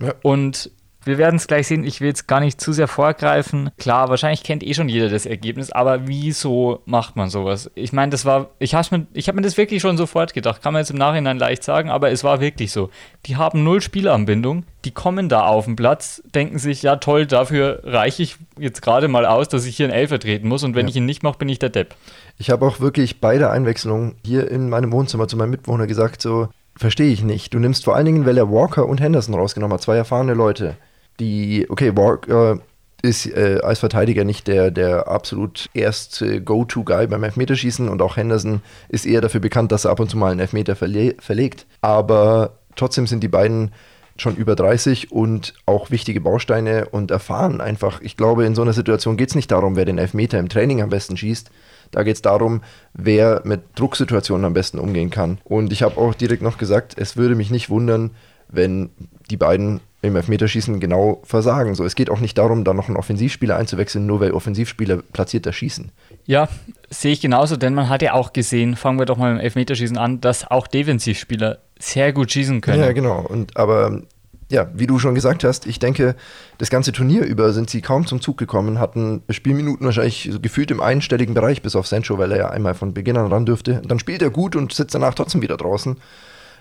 [0.00, 0.14] Ja.
[0.22, 0.70] Und
[1.04, 1.84] wir werden es gleich sehen.
[1.84, 3.70] Ich will jetzt gar nicht zu sehr vorgreifen.
[3.78, 7.70] Klar, wahrscheinlich kennt eh schon jeder das Ergebnis, aber wieso macht man sowas?
[7.74, 10.62] Ich meine, das war, ich habe mir, hab mir das wirklich schon sofort gedacht.
[10.62, 12.90] Kann man jetzt im Nachhinein leicht sagen, aber es war wirklich so.
[13.26, 14.64] Die haben null Spielanbindung.
[14.84, 19.08] Die kommen da auf den Platz, denken sich, ja toll, dafür reiche ich jetzt gerade
[19.08, 20.90] mal aus, dass ich hier einen Elfer treten muss und wenn ja.
[20.90, 21.94] ich ihn nicht mache, bin ich der Depp.
[22.38, 26.22] Ich habe auch wirklich bei der Einwechslung hier in meinem Wohnzimmer zu meinem Mitbewohner gesagt,
[26.22, 27.52] so, verstehe ich nicht.
[27.52, 30.76] Du nimmst vor allen Dingen, weil er Walker und Henderson rausgenommen hat, zwei erfahrene Leute
[31.20, 32.60] die, okay, Walker
[33.02, 38.60] ist äh, als Verteidiger nicht der, der absolut erste Go-To-Guy beim Elfmeterschießen und auch Henderson
[38.88, 41.66] ist eher dafür bekannt, dass er ab und zu mal einen Elfmeter verle verlegt.
[41.80, 43.72] Aber trotzdem sind die beiden
[44.16, 48.00] schon über 30 und auch wichtige Bausteine und erfahren einfach.
[48.02, 50.82] Ich glaube, in so einer Situation geht es nicht darum, wer den Elfmeter im Training
[50.82, 51.50] am besten schießt.
[51.90, 52.60] Da geht es darum,
[52.92, 55.38] wer mit Drucksituationen am besten umgehen kann.
[55.44, 58.10] Und ich habe auch direkt noch gesagt, es würde mich nicht wundern,
[58.48, 58.90] wenn
[59.30, 61.74] die beiden im Elfmeterschießen genau versagen.
[61.74, 65.52] So, es geht auch nicht darum, da noch einen Offensivspieler einzuwechseln, nur weil Offensivspieler platzierter
[65.52, 65.92] schießen.
[66.24, 66.48] Ja,
[66.88, 69.98] sehe ich genauso, denn man hat ja auch gesehen, fangen wir doch mal im Elfmeterschießen
[69.98, 72.80] an, dass auch Defensivspieler sehr gut schießen können.
[72.82, 73.20] Ja, genau.
[73.20, 74.02] Und aber
[74.50, 76.16] ja, wie du schon gesagt hast, ich denke,
[76.58, 80.80] das ganze Turnier über sind sie kaum zum Zug gekommen, hatten Spielminuten wahrscheinlich gefühlt im
[80.80, 83.80] einstelligen Bereich, bis auf Sancho, weil er ja einmal von Beginn an ran dürfte.
[83.86, 85.96] Dann spielt er gut und sitzt danach trotzdem wieder draußen.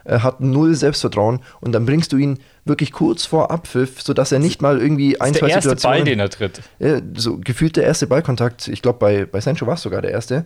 [0.03, 4.39] Er hat null Selbstvertrauen und dann bringst du ihn wirklich kurz vor Abpfiff, sodass er
[4.39, 5.61] nicht mal irgendwie ein, zwei Situationen...
[5.61, 6.61] der erste Ball, den er tritt.
[6.79, 8.67] Ja, so gefühlt der erste Ballkontakt.
[8.67, 10.45] Ich glaube, bei, bei Sancho war es sogar der erste.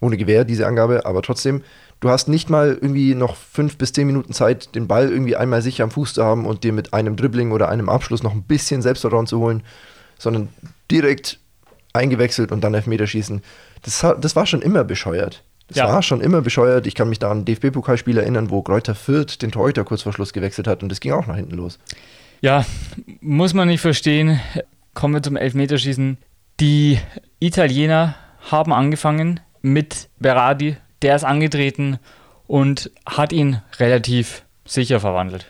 [0.00, 1.62] Ohne Gewehr, diese Angabe, aber trotzdem,
[1.98, 5.60] du hast nicht mal irgendwie noch fünf bis zehn Minuten Zeit, den Ball irgendwie einmal
[5.60, 8.44] sicher am Fuß zu haben und dir mit einem Dribbling oder einem Abschluss noch ein
[8.44, 9.64] bisschen Selbstvertrauen zu holen,
[10.16, 10.50] sondern
[10.90, 11.40] direkt
[11.92, 13.42] eingewechselt und dann Elfmeterschießen.
[13.82, 15.42] Das, das war schon immer bescheuert.
[15.68, 15.86] Das ja.
[15.86, 16.86] war schon immer bescheuert.
[16.86, 20.32] Ich kann mich da an DFB-Pokalspiel erinnern, wo Kräuter Fürth den Torhüter kurz vor Schluss
[20.32, 21.78] gewechselt hat und das ging auch nach hinten los.
[22.40, 22.64] Ja,
[23.20, 24.40] muss man nicht verstehen.
[24.94, 26.18] Kommen wir zum Elfmeterschießen.
[26.60, 26.98] Die
[27.38, 28.16] Italiener
[28.50, 30.76] haben angefangen mit Berardi.
[31.02, 31.98] Der ist angetreten
[32.46, 35.46] und hat ihn relativ sicher verwandelt.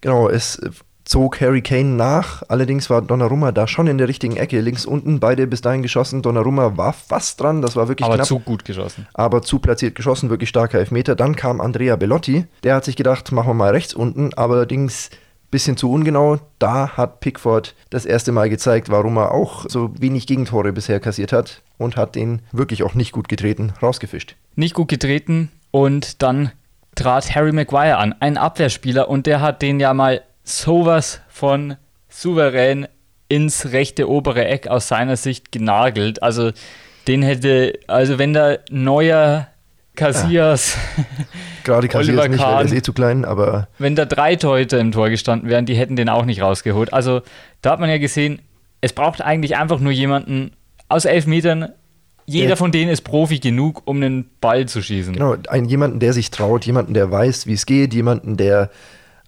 [0.00, 0.60] Genau, es
[1.04, 2.42] zog Harry Kane nach.
[2.48, 4.60] Allerdings war Donnarumma da schon in der richtigen Ecke.
[4.60, 6.22] Links unten, beide bis dahin geschossen.
[6.22, 8.26] Donnarumma war fast dran, das war wirklich aber knapp.
[8.26, 9.06] zu gut geschossen.
[9.14, 11.14] Aber zu platziert geschossen, wirklich starker Elfmeter.
[11.14, 12.46] Dann kam Andrea Bellotti.
[12.62, 14.34] Der hat sich gedacht, machen wir mal rechts unten.
[14.34, 15.10] Aber allerdings
[15.52, 16.38] bisschen zu ungenau.
[16.58, 21.32] Da hat Pickford das erste Mal gezeigt, warum er auch so wenig Gegentore bisher kassiert
[21.32, 24.34] hat und hat den wirklich auch nicht gut getreten rausgefischt.
[24.56, 26.50] Nicht gut getreten und dann
[26.96, 31.76] trat Harry Maguire an, ein Abwehrspieler und der hat den ja mal sowas von
[32.08, 32.86] souverän
[33.28, 36.22] ins rechte obere Eck aus seiner Sicht genagelt.
[36.22, 36.50] Also
[37.08, 39.48] den hätte, also wenn da neuer
[39.94, 41.04] Casillas, ja.
[41.64, 44.92] gerade Casillas nicht, Kahn, der ist eh zu klein, aber wenn da drei Torhüter im
[44.92, 46.92] Tor gestanden wären, die hätten den auch nicht rausgeholt.
[46.92, 47.22] Also
[47.60, 48.40] da hat man ja gesehen,
[48.80, 50.52] es braucht eigentlich einfach nur jemanden
[50.88, 51.68] aus elf Metern.
[52.24, 55.12] Jeder der, von denen ist Profi genug, um einen Ball zu schießen.
[55.12, 58.70] Genau, einen, jemanden, der sich traut, jemanden, der weiß, wie es geht, jemanden, der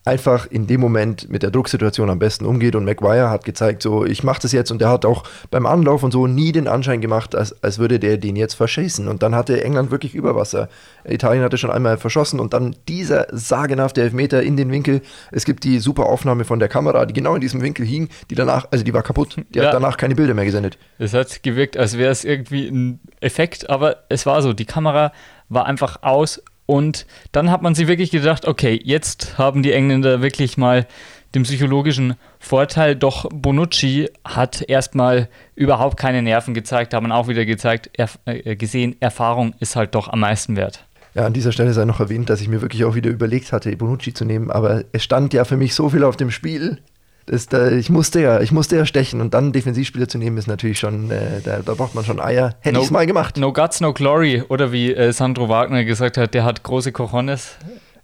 [0.05, 2.77] einfach in dem Moment mit der Drucksituation am besten umgeht.
[2.77, 4.71] Und Maguire hat gezeigt, so, ich mache das jetzt.
[4.71, 7.99] Und der hat auch beim Anlauf und so nie den Anschein gemacht, als, als würde
[7.99, 9.09] der den jetzt verschießen.
[9.09, 10.69] Und dann hatte England wirklich Überwasser.
[11.05, 15.01] Italien hatte schon einmal verschossen und dann dieser sagenhafte Elfmeter in den Winkel.
[15.33, 18.35] Es gibt die super Aufnahme von der Kamera, die genau in diesem Winkel hing, die
[18.35, 19.37] danach, also die war kaputt.
[19.55, 19.67] Die ja.
[19.67, 20.77] hat danach keine Bilder mehr gesendet.
[20.99, 24.53] Es hat gewirkt, als wäre es irgendwie ein Effekt, aber es war so.
[24.53, 25.12] Die Kamera
[25.49, 30.22] war einfach aus und dann hat man sich wirklich gedacht, okay, jetzt haben die Engländer
[30.22, 30.87] wirklich mal
[31.35, 32.96] den psychologischen Vorteil.
[32.96, 38.96] Doch Bonucci hat erstmal überhaupt keine Nerven gezeigt, haben auch wieder gezeigt, er, äh, gesehen,
[39.00, 40.85] Erfahrung ist halt doch am meisten wert.
[41.14, 43.77] Ja, an dieser Stelle sei noch erwähnt, dass ich mir wirklich auch wieder überlegt hatte,
[43.77, 46.79] Bonucci zu nehmen, aber es stand ja für mich so viel auf dem Spiel.
[47.26, 50.46] Das, da, ich musste ja, ich musste ja stechen und dann Defensivspieler zu nehmen ist
[50.46, 52.54] natürlich schon, äh, da, da, braucht man schon Eier.
[52.60, 53.38] Hätte no, ich es mal gemacht.
[53.38, 54.42] No guts, no glory.
[54.48, 57.56] Oder wie äh, Sandro Wagner gesagt hat, der hat große Cojones.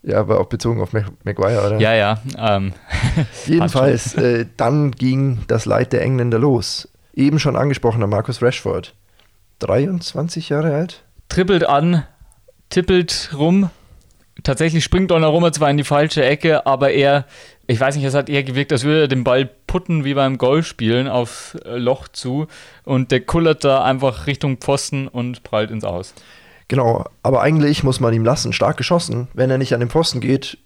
[0.03, 1.79] Ja, aber auch bezogen auf Maguire, oder?
[1.79, 2.19] Ja, ja.
[2.39, 2.73] Ähm,
[3.47, 6.89] Jedenfalls, äh, dann ging das Leid der Engländer los.
[7.13, 8.95] Eben schon angesprochener Markus Rashford.
[9.59, 11.05] 23 Jahre alt?
[11.29, 12.05] Trippelt an,
[12.71, 13.69] tippelt rum.
[14.43, 17.27] Tatsächlich springt Donnarumma zwar in die falsche Ecke, aber er,
[17.67, 20.39] ich weiß nicht, es hat eher gewirkt, als würde er den Ball putten wie beim
[20.39, 22.47] Golfspielen aufs äh, Loch zu
[22.85, 26.15] und der kullert da einfach Richtung Pfosten und prallt ins Aus.
[26.69, 29.29] Genau, aber eigentlich muss man ihm lassen, stark geschossen.
[29.35, 30.59] Wenn er nicht an den Pfosten geht,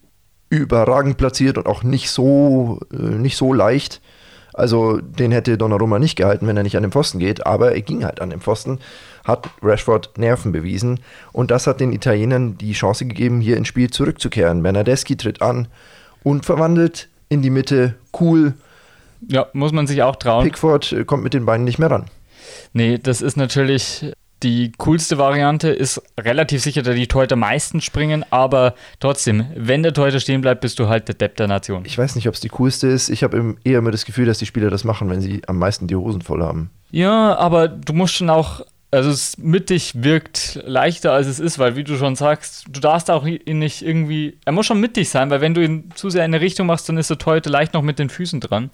[0.50, 4.00] überragend platziert und auch nicht so, äh, nicht so leicht.
[4.54, 7.82] Also den hätte Donnarumma nicht gehalten, wenn er nicht an den Pfosten geht, aber er
[7.82, 8.78] ging halt an den Pfosten,
[9.24, 11.00] hat Rashford Nerven bewiesen
[11.32, 14.62] und das hat den Italienern die Chance gegeben, hier ins Spiel zurückzukehren.
[14.62, 15.66] Bernardeschi tritt an
[16.22, 18.54] und verwandelt in die Mitte, cool.
[19.26, 20.44] Ja, muss man sich auch trauen.
[20.44, 22.04] Pickford äh, kommt mit den Beinen nicht mehr ran.
[22.72, 24.12] Nee, das ist natürlich
[24.44, 29.94] die coolste Variante ist relativ sicher, dass die Torhüter meistens springen, aber trotzdem, wenn der
[29.94, 31.84] Torhüter stehen bleibt, bist du halt der Depp der Nation.
[31.86, 33.08] Ich weiß nicht, ob es die coolste ist.
[33.08, 35.86] Ich habe eher immer das Gefühl, dass die Spieler das machen, wenn sie am meisten
[35.86, 36.70] die Hosen voll haben.
[36.90, 41.74] Ja, aber du musst schon auch, also es mittig wirkt leichter als es ist, weil
[41.74, 45.30] wie du schon sagst, du darfst auch ihn nicht irgendwie, er muss schon mittig sein,
[45.30, 47.72] weil wenn du ihn zu sehr in eine Richtung machst, dann ist der Torhüter leicht
[47.72, 48.70] noch mit den Füßen dran.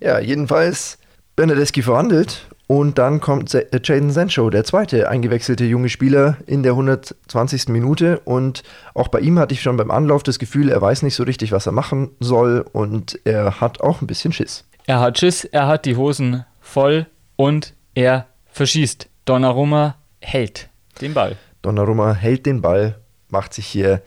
[0.00, 0.98] Ja, jedenfalls
[1.36, 6.72] Bernadeschi verwandelt und dann kommt äh, Jaden Sancho, der zweite eingewechselte junge Spieler in der
[6.72, 7.68] 120.
[7.68, 8.20] Minute.
[8.24, 11.22] Und auch bei ihm hatte ich schon beim Anlauf das Gefühl, er weiß nicht so
[11.22, 12.64] richtig, was er machen soll.
[12.72, 14.64] Und er hat auch ein bisschen Schiss.
[14.86, 19.08] Er hat Schiss, er hat die Hosen voll und er verschießt.
[19.24, 20.68] Donnarumma hält
[21.00, 21.36] den Ball.
[21.62, 22.96] Donnarumma hält den Ball,
[23.28, 24.02] macht sich hier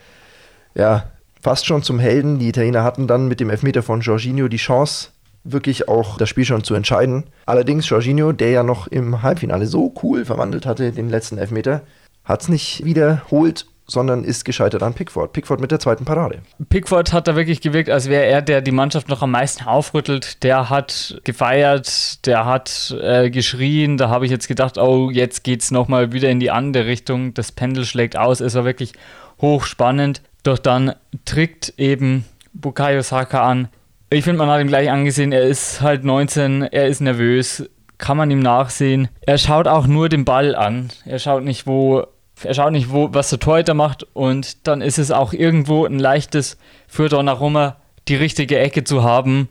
[0.75, 1.09] ja
[1.41, 2.39] fast schon zum Helden.
[2.39, 5.09] Die Italiener hatten dann mit dem Elfmeter von Jorginho die Chance,
[5.43, 7.25] wirklich auch das Spiel schon zu entscheiden.
[7.45, 11.81] Allerdings Jorginho, der ja noch im Halbfinale so cool verwandelt hatte, den letzten Elfmeter,
[12.23, 15.33] hat es nicht wiederholt sondern ist gescheitert an Pickford.
[15.33, 16.39] Pickford mit der zweiten Parade.
[16.69, 20.43] Pickford hat da wirklich gewirkt, als wäre er, der die Mannschaft noch am meisten aufrüttelt.
[20.43, 23.97] Der hat gefeiert, der hat äh, geschrien.
[23.97, 27.33] Da habe ich jetzt gedacht, oh, jetzt geht es nochmal wieder in die andere Richtung.
[27.33, 28.39] Das Pendel schlägt aus.
[28.39, 28.93] Es war wirklich
[29.41, 30.21] hochspannend.
[30.43, 30.93] Doch dann
[31.25, 33.69] trickt eben Bukayo Saka an,
[34.11, 38.17] ich finde, man hat ihm gleich angesehen, er ist halt 19, er ist nervös, kann
[38.17, 39.09] man ihm nachsehen.
[39.21, 40.89] Er schaut auch nur den Ball an.
[41.05, 42.07] Er schaut nicht, wo,
[42.43, 45.99] er schaut nicht, wo, was der Torhüter macht und dann ist es auch irgendwo ein
[45.99, 49.49] leichtes für Donnarumma, die richtige Ecke zu haben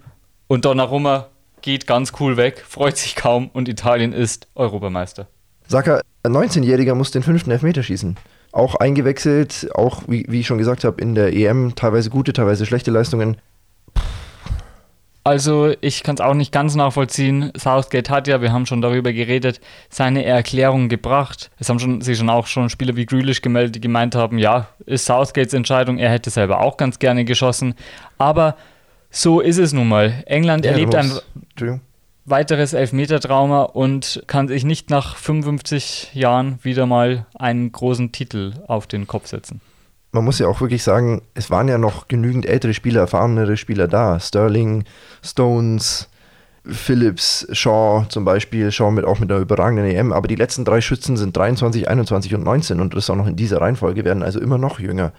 [0.48, 1.28] und Donnarumma
[1.60, 5.28] geht ganz cool weg, freut sich kaum und Italien ist Europameister.
[5.66, 8.16] Saka, ein 19-Jähriger muss den fünften Elfmeter schießen.
[8.52, 12.64] Auch eingewechselt, auch wie, wie ich schon gesagt habe, in der EM teilweise gute, teilweise
[12.64, 13.36] schlechte Leistungen.
[15.28, 17.52] Also ich kann es auch nicht ganz nachvollziehen.
[17.54, 19.60] Southgate hat ja, wir haben schon darüber geredet,
[19.90, 21.50] seine Erklärung gebracht.
[21.58, 24.68] Es haben schon, sich schon auch schon Spieler wie Grealish gemeldet, die gemeint haben, ja,
[24.86, 27.74] ist Southgates Entscheidung, er hätte selber auch ganz gerne geschossen.
[28.16, 28.56] Aber
[29.10, 30.22] so ist es nun mal.
[30.24, 31.12] England ja, erlebt ein
[32.24, 38.86] weiteres Elfmeter-Trauma und kann sich nicht nach 55 Jahren wieder mal einen großen Titel auf
[38.86, 39.60] den Kopf setzen
[40.12, 43.88] man muss ja auch wirklich sagen, es waren ja noch genügend ältere Spieler, erfahrenere Spieler
[43.88, 44.18] da.
[44.18, 44.84] Sterling,
[45.22, 46.08] Stones,
[46.64, 50.80] Phillips, Shaw zum Beispiel, Shaw mit, auch mit einer überragenden EM, aber die letzten drei
[50.80, 54.40] Schützen sind 23, 21 und 19 und das auch noch in dieser Reihenfolge werden also
[54.40, 55.12] immer noch jünger.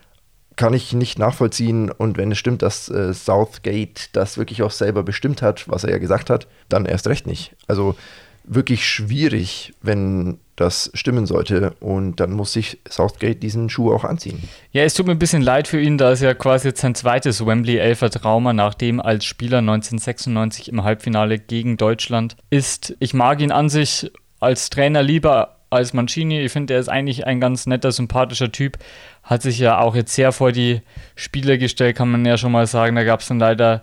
[0.55, 5.03] Kann ich nicht nachvollziehen und wenn es stimmt, dass äh, Southgate das wirklich auch selber
[5.03, 7.55] bestimmt hat, was er ja gesagt hat, dann erst recht nicht.
[7.67, 7.95] Also
[8.43, 11.73] wirklich schwierig, wenn das stimmen sollte.
[11.79, 14.43] Und dann muss sich Southgate diesen Schuh auch anziehen.
[14.71, 16.95] Ja, es tut mir ein bisschen leid für ihn, da es ja quasi jetzt sein
[16.95, 22.95] zweites Wembley-Elfer-Trauma nach dem als Spieler 1996 im Halbfinale gegen Deutschland ist.
[22.99, 26.41] Ich mag ihn an sich als Trainer lieber als Mancini.
[26.41, 28.77] Ich finde, er ist eigentlich ein ganz netter, sympathischer Typ.
[29.23, 30.81] Hat sich ja auch jetzt sehr vor die
[31.15, 32.95] Spieler gestellt, kann man ja schon mal sagen.
[32.95, 33.81] Da gab es dann leider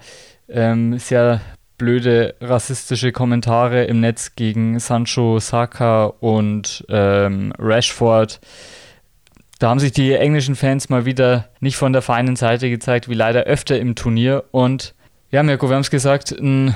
[0.48, 1.40] ähm, sehr
[1.78, 8.40] blöde rassistische Kommentare im Netz gegen Sancho, Saka und ähm, Rashford.
[9.58, 13.14] Da haben sich die englischen Fans mal wieder nicht von der feinen Seite gezeigt, wie
[13.14, 14.44] leider öfter im Turnier.
[14.50, 14.94] Und
[15.30, 16.74] ja, Mirko, wir haben es gesagt, ein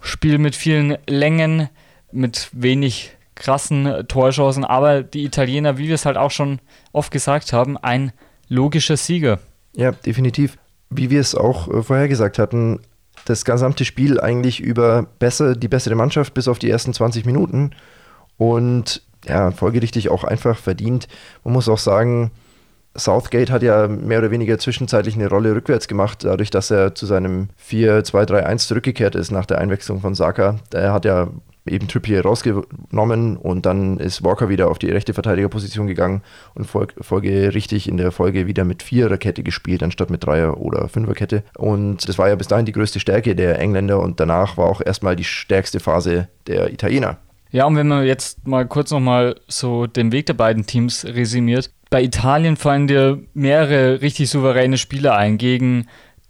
[0.00, 1.68] Spiel mit vielen Längen,
[2.10, 6.60] mit wenig krassen Torchancen, aber die Italiener, wie wir es halt auch schon
[6.92, 8.12] oft gesagt haben, ein
[8.48, 9.38] logischer Sieger.
[9.74, 10.58] Ja, definitiv.
[10.90, 12.80] Wie wir es auch äh, vorher gesagt hatten,
[13.24, 17.70] das gesamte Spiel eigentlich über besser, die bessere Mannschaft bis auf die ersten 20 Minuten
[18.36, 21.06] und ja, folgerichtig auch einfach verdient.
[21.44, 22.32] Man muss auch sagen,
[22.94, 27.06] Southgate hat ja mehr oder weniger zwischenzeitlich eine Rolle rückwärts gemacht, dadurch, dass er zu
[27.06, 30.58] seinem 4-2-3-1 zurückgekehrt ist nach der Einwechslung von Saka.
[30.72, 31.28] Der hat ja
[31.66, 36.22] eben Trippier rausgenommen und dann ist Walker wieder auf die rechte Verteidigerposition gegangen
[36.54, 41.44] und folgerichtig in der Folge wieder mit Viererkette gespielt, anstatt mit Dreier- oder Fünferkette.
[41.56, 44.80] Und das war ja bis dahin die größte Stärke der Engländer und danach war auch
[44.84, 47.18] erstmal die stärkste Phase der Italiener.
[47.52, 51.70] Ja, und wenn man jetzt mal kurz nochmal so den Weg der beiden Teams resümiert,
[51.90, 55.86] bei Italien fallen dir mehrere richtig souveräne Spiele ein gegen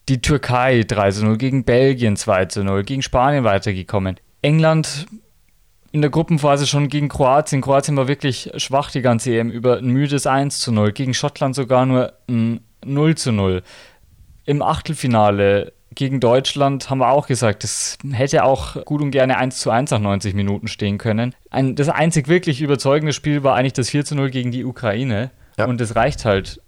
[0.09, 4.17] die Türkei 3 0, gegen Belgien 2 0, gegen Spanien weitergekommen.
[4.43, 5.07] England
[5.93, 7.61] in der Gruppenphase schon gegen Kroatien.
[7.61, 10.93] Kroatien war wirklich schwach die ganze EM über ein müdes 1 zu 0.
[10.93, 13.63] Gegen Schottland sogar nur ein 0 zu 0.
[14.45, 19.59] Im Achtelfinale gegen Deutschland haben wir auch gesagt, es hätte auch gut und gerne 1
[19.59, 21.35] zu 1 nach 90 Minuten stehen können.
[21.51, 25.31] Ein, das einzig wirklich überzeugende Spiel war eigentlich das 4 zu 0 gegen die Ukraine.
[25.59, 25.67] Ja.
[25.67, 26.61] Und das reicht halt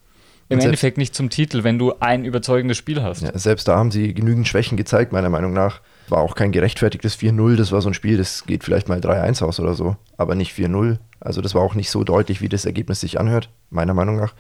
[0.51, 3.23] im Endeffekt nicht zum Titel, wenn du ein überzeugendes Spiel hast.
[3.23, 5.81] Ja, selbst da haben sie genügend Schwächen gezeigt, meiner Meinung nach.
[6.09, 9.43] War auch kein gerechtfertigtes 4-0, das war so ein Spiel, das geht vielleicht mal 3-1
[9.43, 10.99] aus oder so, aber nicht 4-0.
[11.21, 14.35] Also das war auch nicht so deutlich, wie das Ergebnis sich anhört, meiner Meinung nach.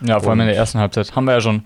[0.00, 1.14] Ja, vor allem in der ersten Halbzeit.
[1.14, 1.64] Haben wir ja schon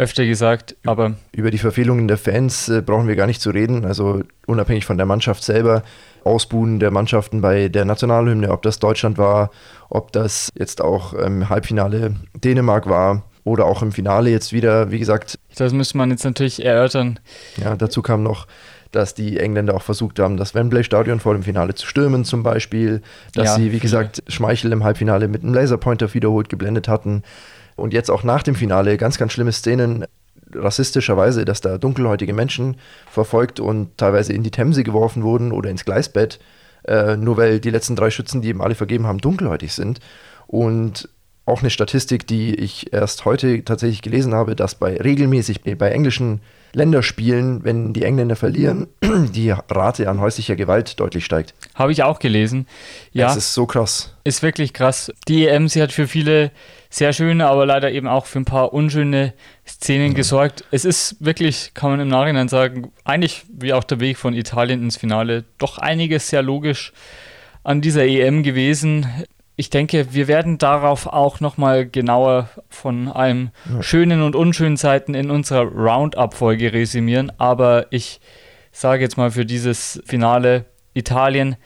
[0.00, 1.14] öfter gesagt, aber.
[1.32, 3.84] Über die Verfehlungen der Fans äh, brauchen wir gar nicht zu reden.
[3.84, 5.82] Also unabhängig von der Mannschaft selber,
[6.24, 9.50] Ausbuhen der Mannschaften bei der Nationalhymne, ob das Deutschland war,
[9.88, 14.98] ob das jetzt auch im Halbfinale Dänemark war oder auch im Finale jetzt wieder, wie
[14.98, 15.38] gesagt.
[15.56, 17.20] Das müsste man jetzt natürlich erörtern.
[17.62, 18.46] Ja, dazu kam noch
[18.92, 23.02] dass die Engländer auch versucht haben, das Wembley-Stadion vor dem Finale zu stürmen zum Beispiel,
[23.34, 27.22] dass ja, sie, wie gesagt, Schmeichel im Halbfinale mit einem Laserpointer wiederholt geblendet hatten.
[27.76, 30.04] Und jetzt auch nach dem Finale ganz, ganz schlimme Szenen.
[30.52, 32.76] Rassistischerweise, dass da dunkelhäutige Menschen
[33.08, 36.40] verfolgt und teilweise in die Themse geworfen wurden oder ins Gleisbett,
[36.84, 40.00] äh, nur weil die letzten drei Schützen, die ihm alle vergeben haben, dunkelhäutig sind.
[40.48, 41.08] Und
[41.46, 46.40] auch eine Statistik, die ich erst heute tatsächlich gelesen habe, dass bei regelmäßig bei englischen
[46.72, 51.54] Länderspielen, wenn die Engländer verlieren, die Rate an häuslicher Gewalt deutlich steigt.
[51.74, 52.66] Habe ich auch gelesen.
[53.12, 53.26] Ja.
[53.26, 54.14] Das ist so krass.
[54.22, 55.12] Ist wirklich krass.
[55.26, 56.52] Die EM, sie hat für viele
[56.88, 59.34] sehr schöne, aber leider eben auch für ein paar unschöne
[59.66, 60.14] Szenen mhm.
[60.14, 60.64] gesorgt.
[60.70, 64.82] Es ist wirklich, kann man im Nachhinein sagen, eigentlich wie auch der Weg von Italien
[64.82, 66.92] ins Finale, doch einiges sehr logisch
[67.64, 69.06] an dieser EM gewesen
[69.60, 73.82] ich denke, wir werden darauf auch nochmal genauer von einem ja.
[73.82, 77.30] schönen und unschönen Seiten in unserer Roundup-Folge resümieren.
[77.36, 78.22] Aber ich
[78.72, 81.56] sage jetzt mal für dieses Finale Italien,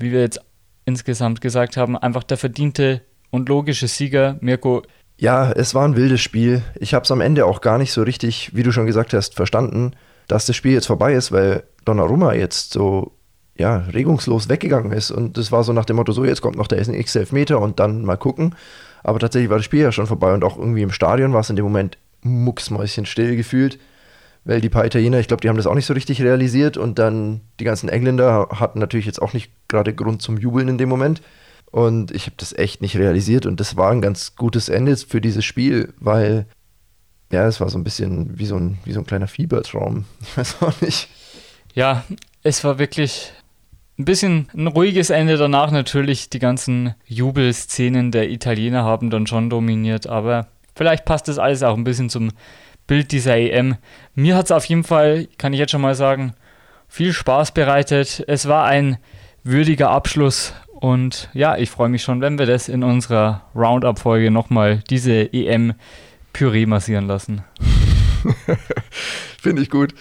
[0.00, 0.40] wie wir jetzt
[0.84, 4.36] insgesamt gesagt haben, einfach der verdiente und logische Sieger.
[4.40, 4.82] Mirko.
[5.16, 6.60] Ja, es war ein wildes Spiel.
[6.74, 9.36] Ich habe es am Ende auch gar nicht so richtig, wie du schon gesagt hast,
[9.36, 9.92] verstanden,
[10.26, 13.12] dass das Spiel jetzt vorbei ist, weil Donnarumma jetzt so
[13.56, 15.10] ja, regungslos weggegangen ist.
[15.10, 17.80] Und das war so nach dem Motto, so jetzt kommt noch der x Elfmeter und
[17.80, 18.54] dann mal gucken.
[19.02, 21.50] Aber tatsächlich war das Spiel ja schon vorbei und auch irgendwie im Stadion war es
[21.50, 23.78] in dem Moment mucksmäuschen still gefühlt,
[24.44, 26.98] weil die paar Italiener, ich glaube, die haben das auch nicht so richtig realisiert und
[26.98, 30.88] dann die ganzen Engländer hatten natürlich jetzt auch nicht gerade Grund zum Jubeln in dem
[30.88, 31.22] Moment.
[31.70, 35.20] Und ich habe das echt nicht realisiert und das war ein ganz gutes Ende für
[35.20, 36.46] dieses Spiel, weil
[37.32, 40.04] ja, es war so ein bisschen wie so ein, wie so ein kleiner Fiebertraum.
[40.22, 41.08] Ich weiß auch nicht.
[41.74, 42.04] Ja,
[42.44, 43.32] es war wirklich
[43.98, 46.30] ein bisschen ein ruhiges Ende danach natürlich.
[46.30, 51.76] Die ganzen Jubelszenen der Italiener haben dann schon dominiert, aber vielleicht passt das alles auch
[51.76, 52.30] ein bisschen zum
[52.86, 53.76] Bild dieser EM.
[54.14, 56.34] Mir hat es auf jeden Fall, kann ich jetzt schon mal sagen,
[56.88, 58.24] viel Spaß bereitet.
[58.26, 58.98] Es war ein
[59.42, 64.82] würdiger Abschluss und ja, ich freue mich schon, wenn wir das in unserer Roundup-Folge nochmal
[64.90, 65.74] diese EM
[66.32, 67.44] Püree massieren lassen.
[69.40, 69.94] Finde ich gut.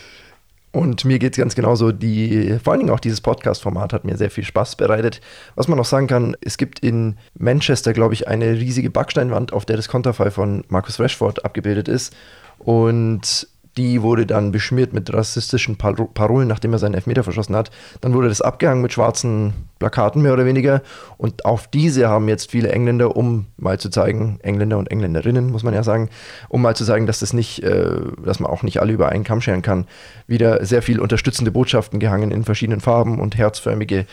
[0.73, 1.91] Und mir geht es ganz genauso.
[1.91, 5.21] Die, vor allen Dingen auch dieses Podcast-Format hat mir sehr viel Spaß bereitet.
[5.53, 9.65] Was man noch sagen kann, es gibt in Manchester, glaube ich, eine riesige Backsteinwand, auf
[9.65, 12.15] der das Konterfei von Marcus Rashford abgebildet ist.
[12.57, 17.69] Und die wurde dann beschmiert mit rassistischen Parolen, nachdem er seinen Elfmeter verschossen hat.
[18.01, 19.53] Dann wurde das abgehangen mit schwarzen
[19.84, 20.82] Plakaten mehr oder weniger.
[21.17, 25.63] Und auf diese haben jetzt viele Engländer, um mal zu zeigen, Engländer und Engländerinnen, muss
[25.63, 26.10] man ja sagen,
[26.48, 29.26] um mal zu zeigen, dass das nicht, äh, dass man auch nicht alle über einen
[29.26, 29.86] Kamm scheren kann,
[30.26, 34.06] wieder sehr viel unterstützende Botschaften gehangen in verschiedenen Farben und herzförmige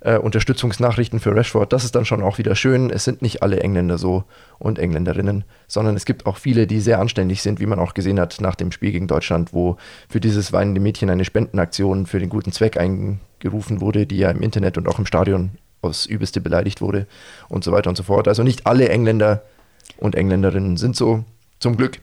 [0.00, 1.74] äh, Unterstützungsnachrichten für Rashford.
[1.74, 2.88] Das ist dann schon auch wieder schön.
[2.88, 4.24] Es sind nicht alle Engländer so
[4.58, 8.18] und Engländerinnen, sondern es gibt auch viele, die sehr anständig sind, wie man auch gesehen
[8.18, 9.76] hat nach dem Spiel gegen Deutschland, wo
[10.08, 12.78] für dieses weinende Mädchen eine Spendenaktion für den guten Zweck
[13.38, 17.06] eingerufen wurde, die ja im Internet und auch im Stadion aufs Übelste beleidigt wurde
[17.48, 18.28] und so weiter und so fort.
[18.28, 19.42] Also nicht alle Engländer
[19.98, 21.24] und Engländerinnen sind so,
[21.60, 22.00] zum Glück.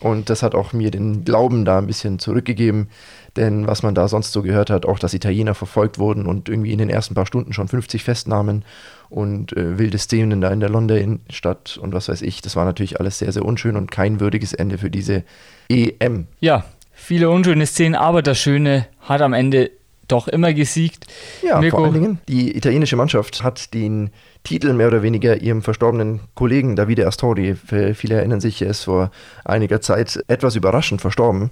[0.00, 2.88] Und das hat auch mir den Glauben da ein bisschen zurückgegeben,
[3.36, 6.72] denn was man da sonst so gehört hat, auch dass Italiener verfolgt wurden und irgendwie
[6.72, 8.64] in den ersten paar Stunden schon 50 Festnahmen
[9.08, 12.98] und äh, wilde Szenen da in der London-Stadt und was weiß ich, das war natürlich
[12.98, 15.22] alles sehr, sehr unschön und kein würdiges Ende für diese
[15.68, 16.26] EM.
[16.40, 19.70] Ja, viele unschöne Szenen, aber das Schöne hat am Ende
[20.08, 21.06] doch immer gesiegt.
[21.42, 21.76] Ja, Mirko.
[21.78, 24.10] vor allen Dingen, die italienische Mannschaft hat den
[24.42, 29.10] Titel mehr oder weniger ihrem verstorbenen Kollegen Davide Astori, viele erinnern sich, er ist vor
[29.44, 31.50] einiger Zeit etwas überraschend verstorben.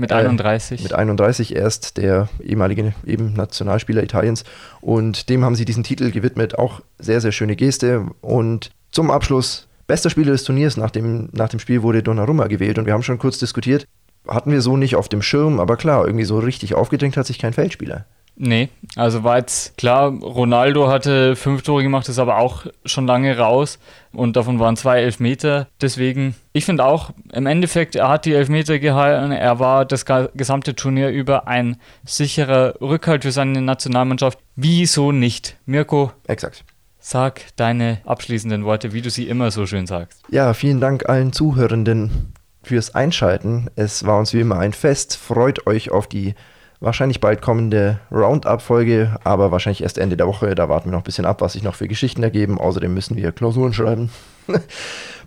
[0.00, 0.80] Mit 31.
[0.80, 4.44] Äh, mit 31 erst, der ehemalige eben Nationalspieler Italiens.
[4.80, 6.58] Und dem haben sie diesen Titel gewidmet.
[6.58, 8.06] Auch sehr, sehr schöne Geste.
[8.22, 12.78] Und zum Abschluss, bester Spieler des Turniers nach dem, nach dem Spiel wurde Donnarumma gewählt.
[12.78, 13.86] Und wir haben schon kurz diskutiert,
[14.28, 17.38] hatten wir so nicht auf dem Schirm, aber klar, irgendwie so richtig aufgedrängt hat sich
[17.38, 18.06] kein Feldspieler.
[18.42, 23.36] Nee, also war jetzt klar, Ronaldo hatte fünf Tore gemacht, ist aber auch schon lange
[23.36, 23.78] raus
[24.14, 25.66] und davon waren zwei Elfmeter.
[25.82, 30.74] Deswegen, ich finde auch, im Endeffekt, er hat die Elfmeter gehalten, er war das gesamte
[30.74, 34.38] Turnier über ein sicherer Rückhalt für seine Nationalmannschaft.
[34.56, 35.58] Wieso nicht?
[35.66, 36.12] Mirko?
[36.26, 36.64] Exakt.
[36.98, 40.22] Sag deine abschließenden Worte, wie du sie immer so schön sagst.
[40.30, 42.32] Ja, vielen Dank allen Zuhörenden
[42.62, 43.68] fürs Einschalten.
[43.76, 45.16] Es war uns wie immer ein Fest.
[45.16, 46.34] Freut euch auf die
[46.80, 50.54] wahrscheinlich bald kommende Roundup-Folge, aber wahrscheinlich erst Ende der Woche.
[50.54, 52.58] Da warten wir noch ein bisschen ab, was sich noch für Geschichten ergeben.
[52.58, 54.10] Außerdem müssen wir Klausuren schreiben.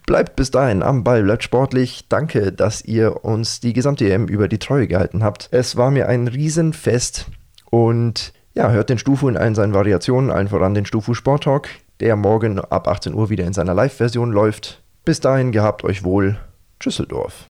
[0.05, 2.07] bleibt bis dahin am Ball, bleibt sportlich.
[2.09, 5.49] Danke, dass ihr uns die gesamte EM über die Treue gehalten habt.
[5.51, 7.27] Es war mir ein Riesenfest
[7.69, 11.69] und ja, hört den Stufu in allen seinen Variationen, allen voran den Stufu Sport Talk,
[11.99, 14.84] der morgen ab 18 Uhr wieder in seiner Live-Version läuft.
[15.05, 16.38] Bis dahin gehabt euch wohl.
[16.86, 17.34] Düsseldorf.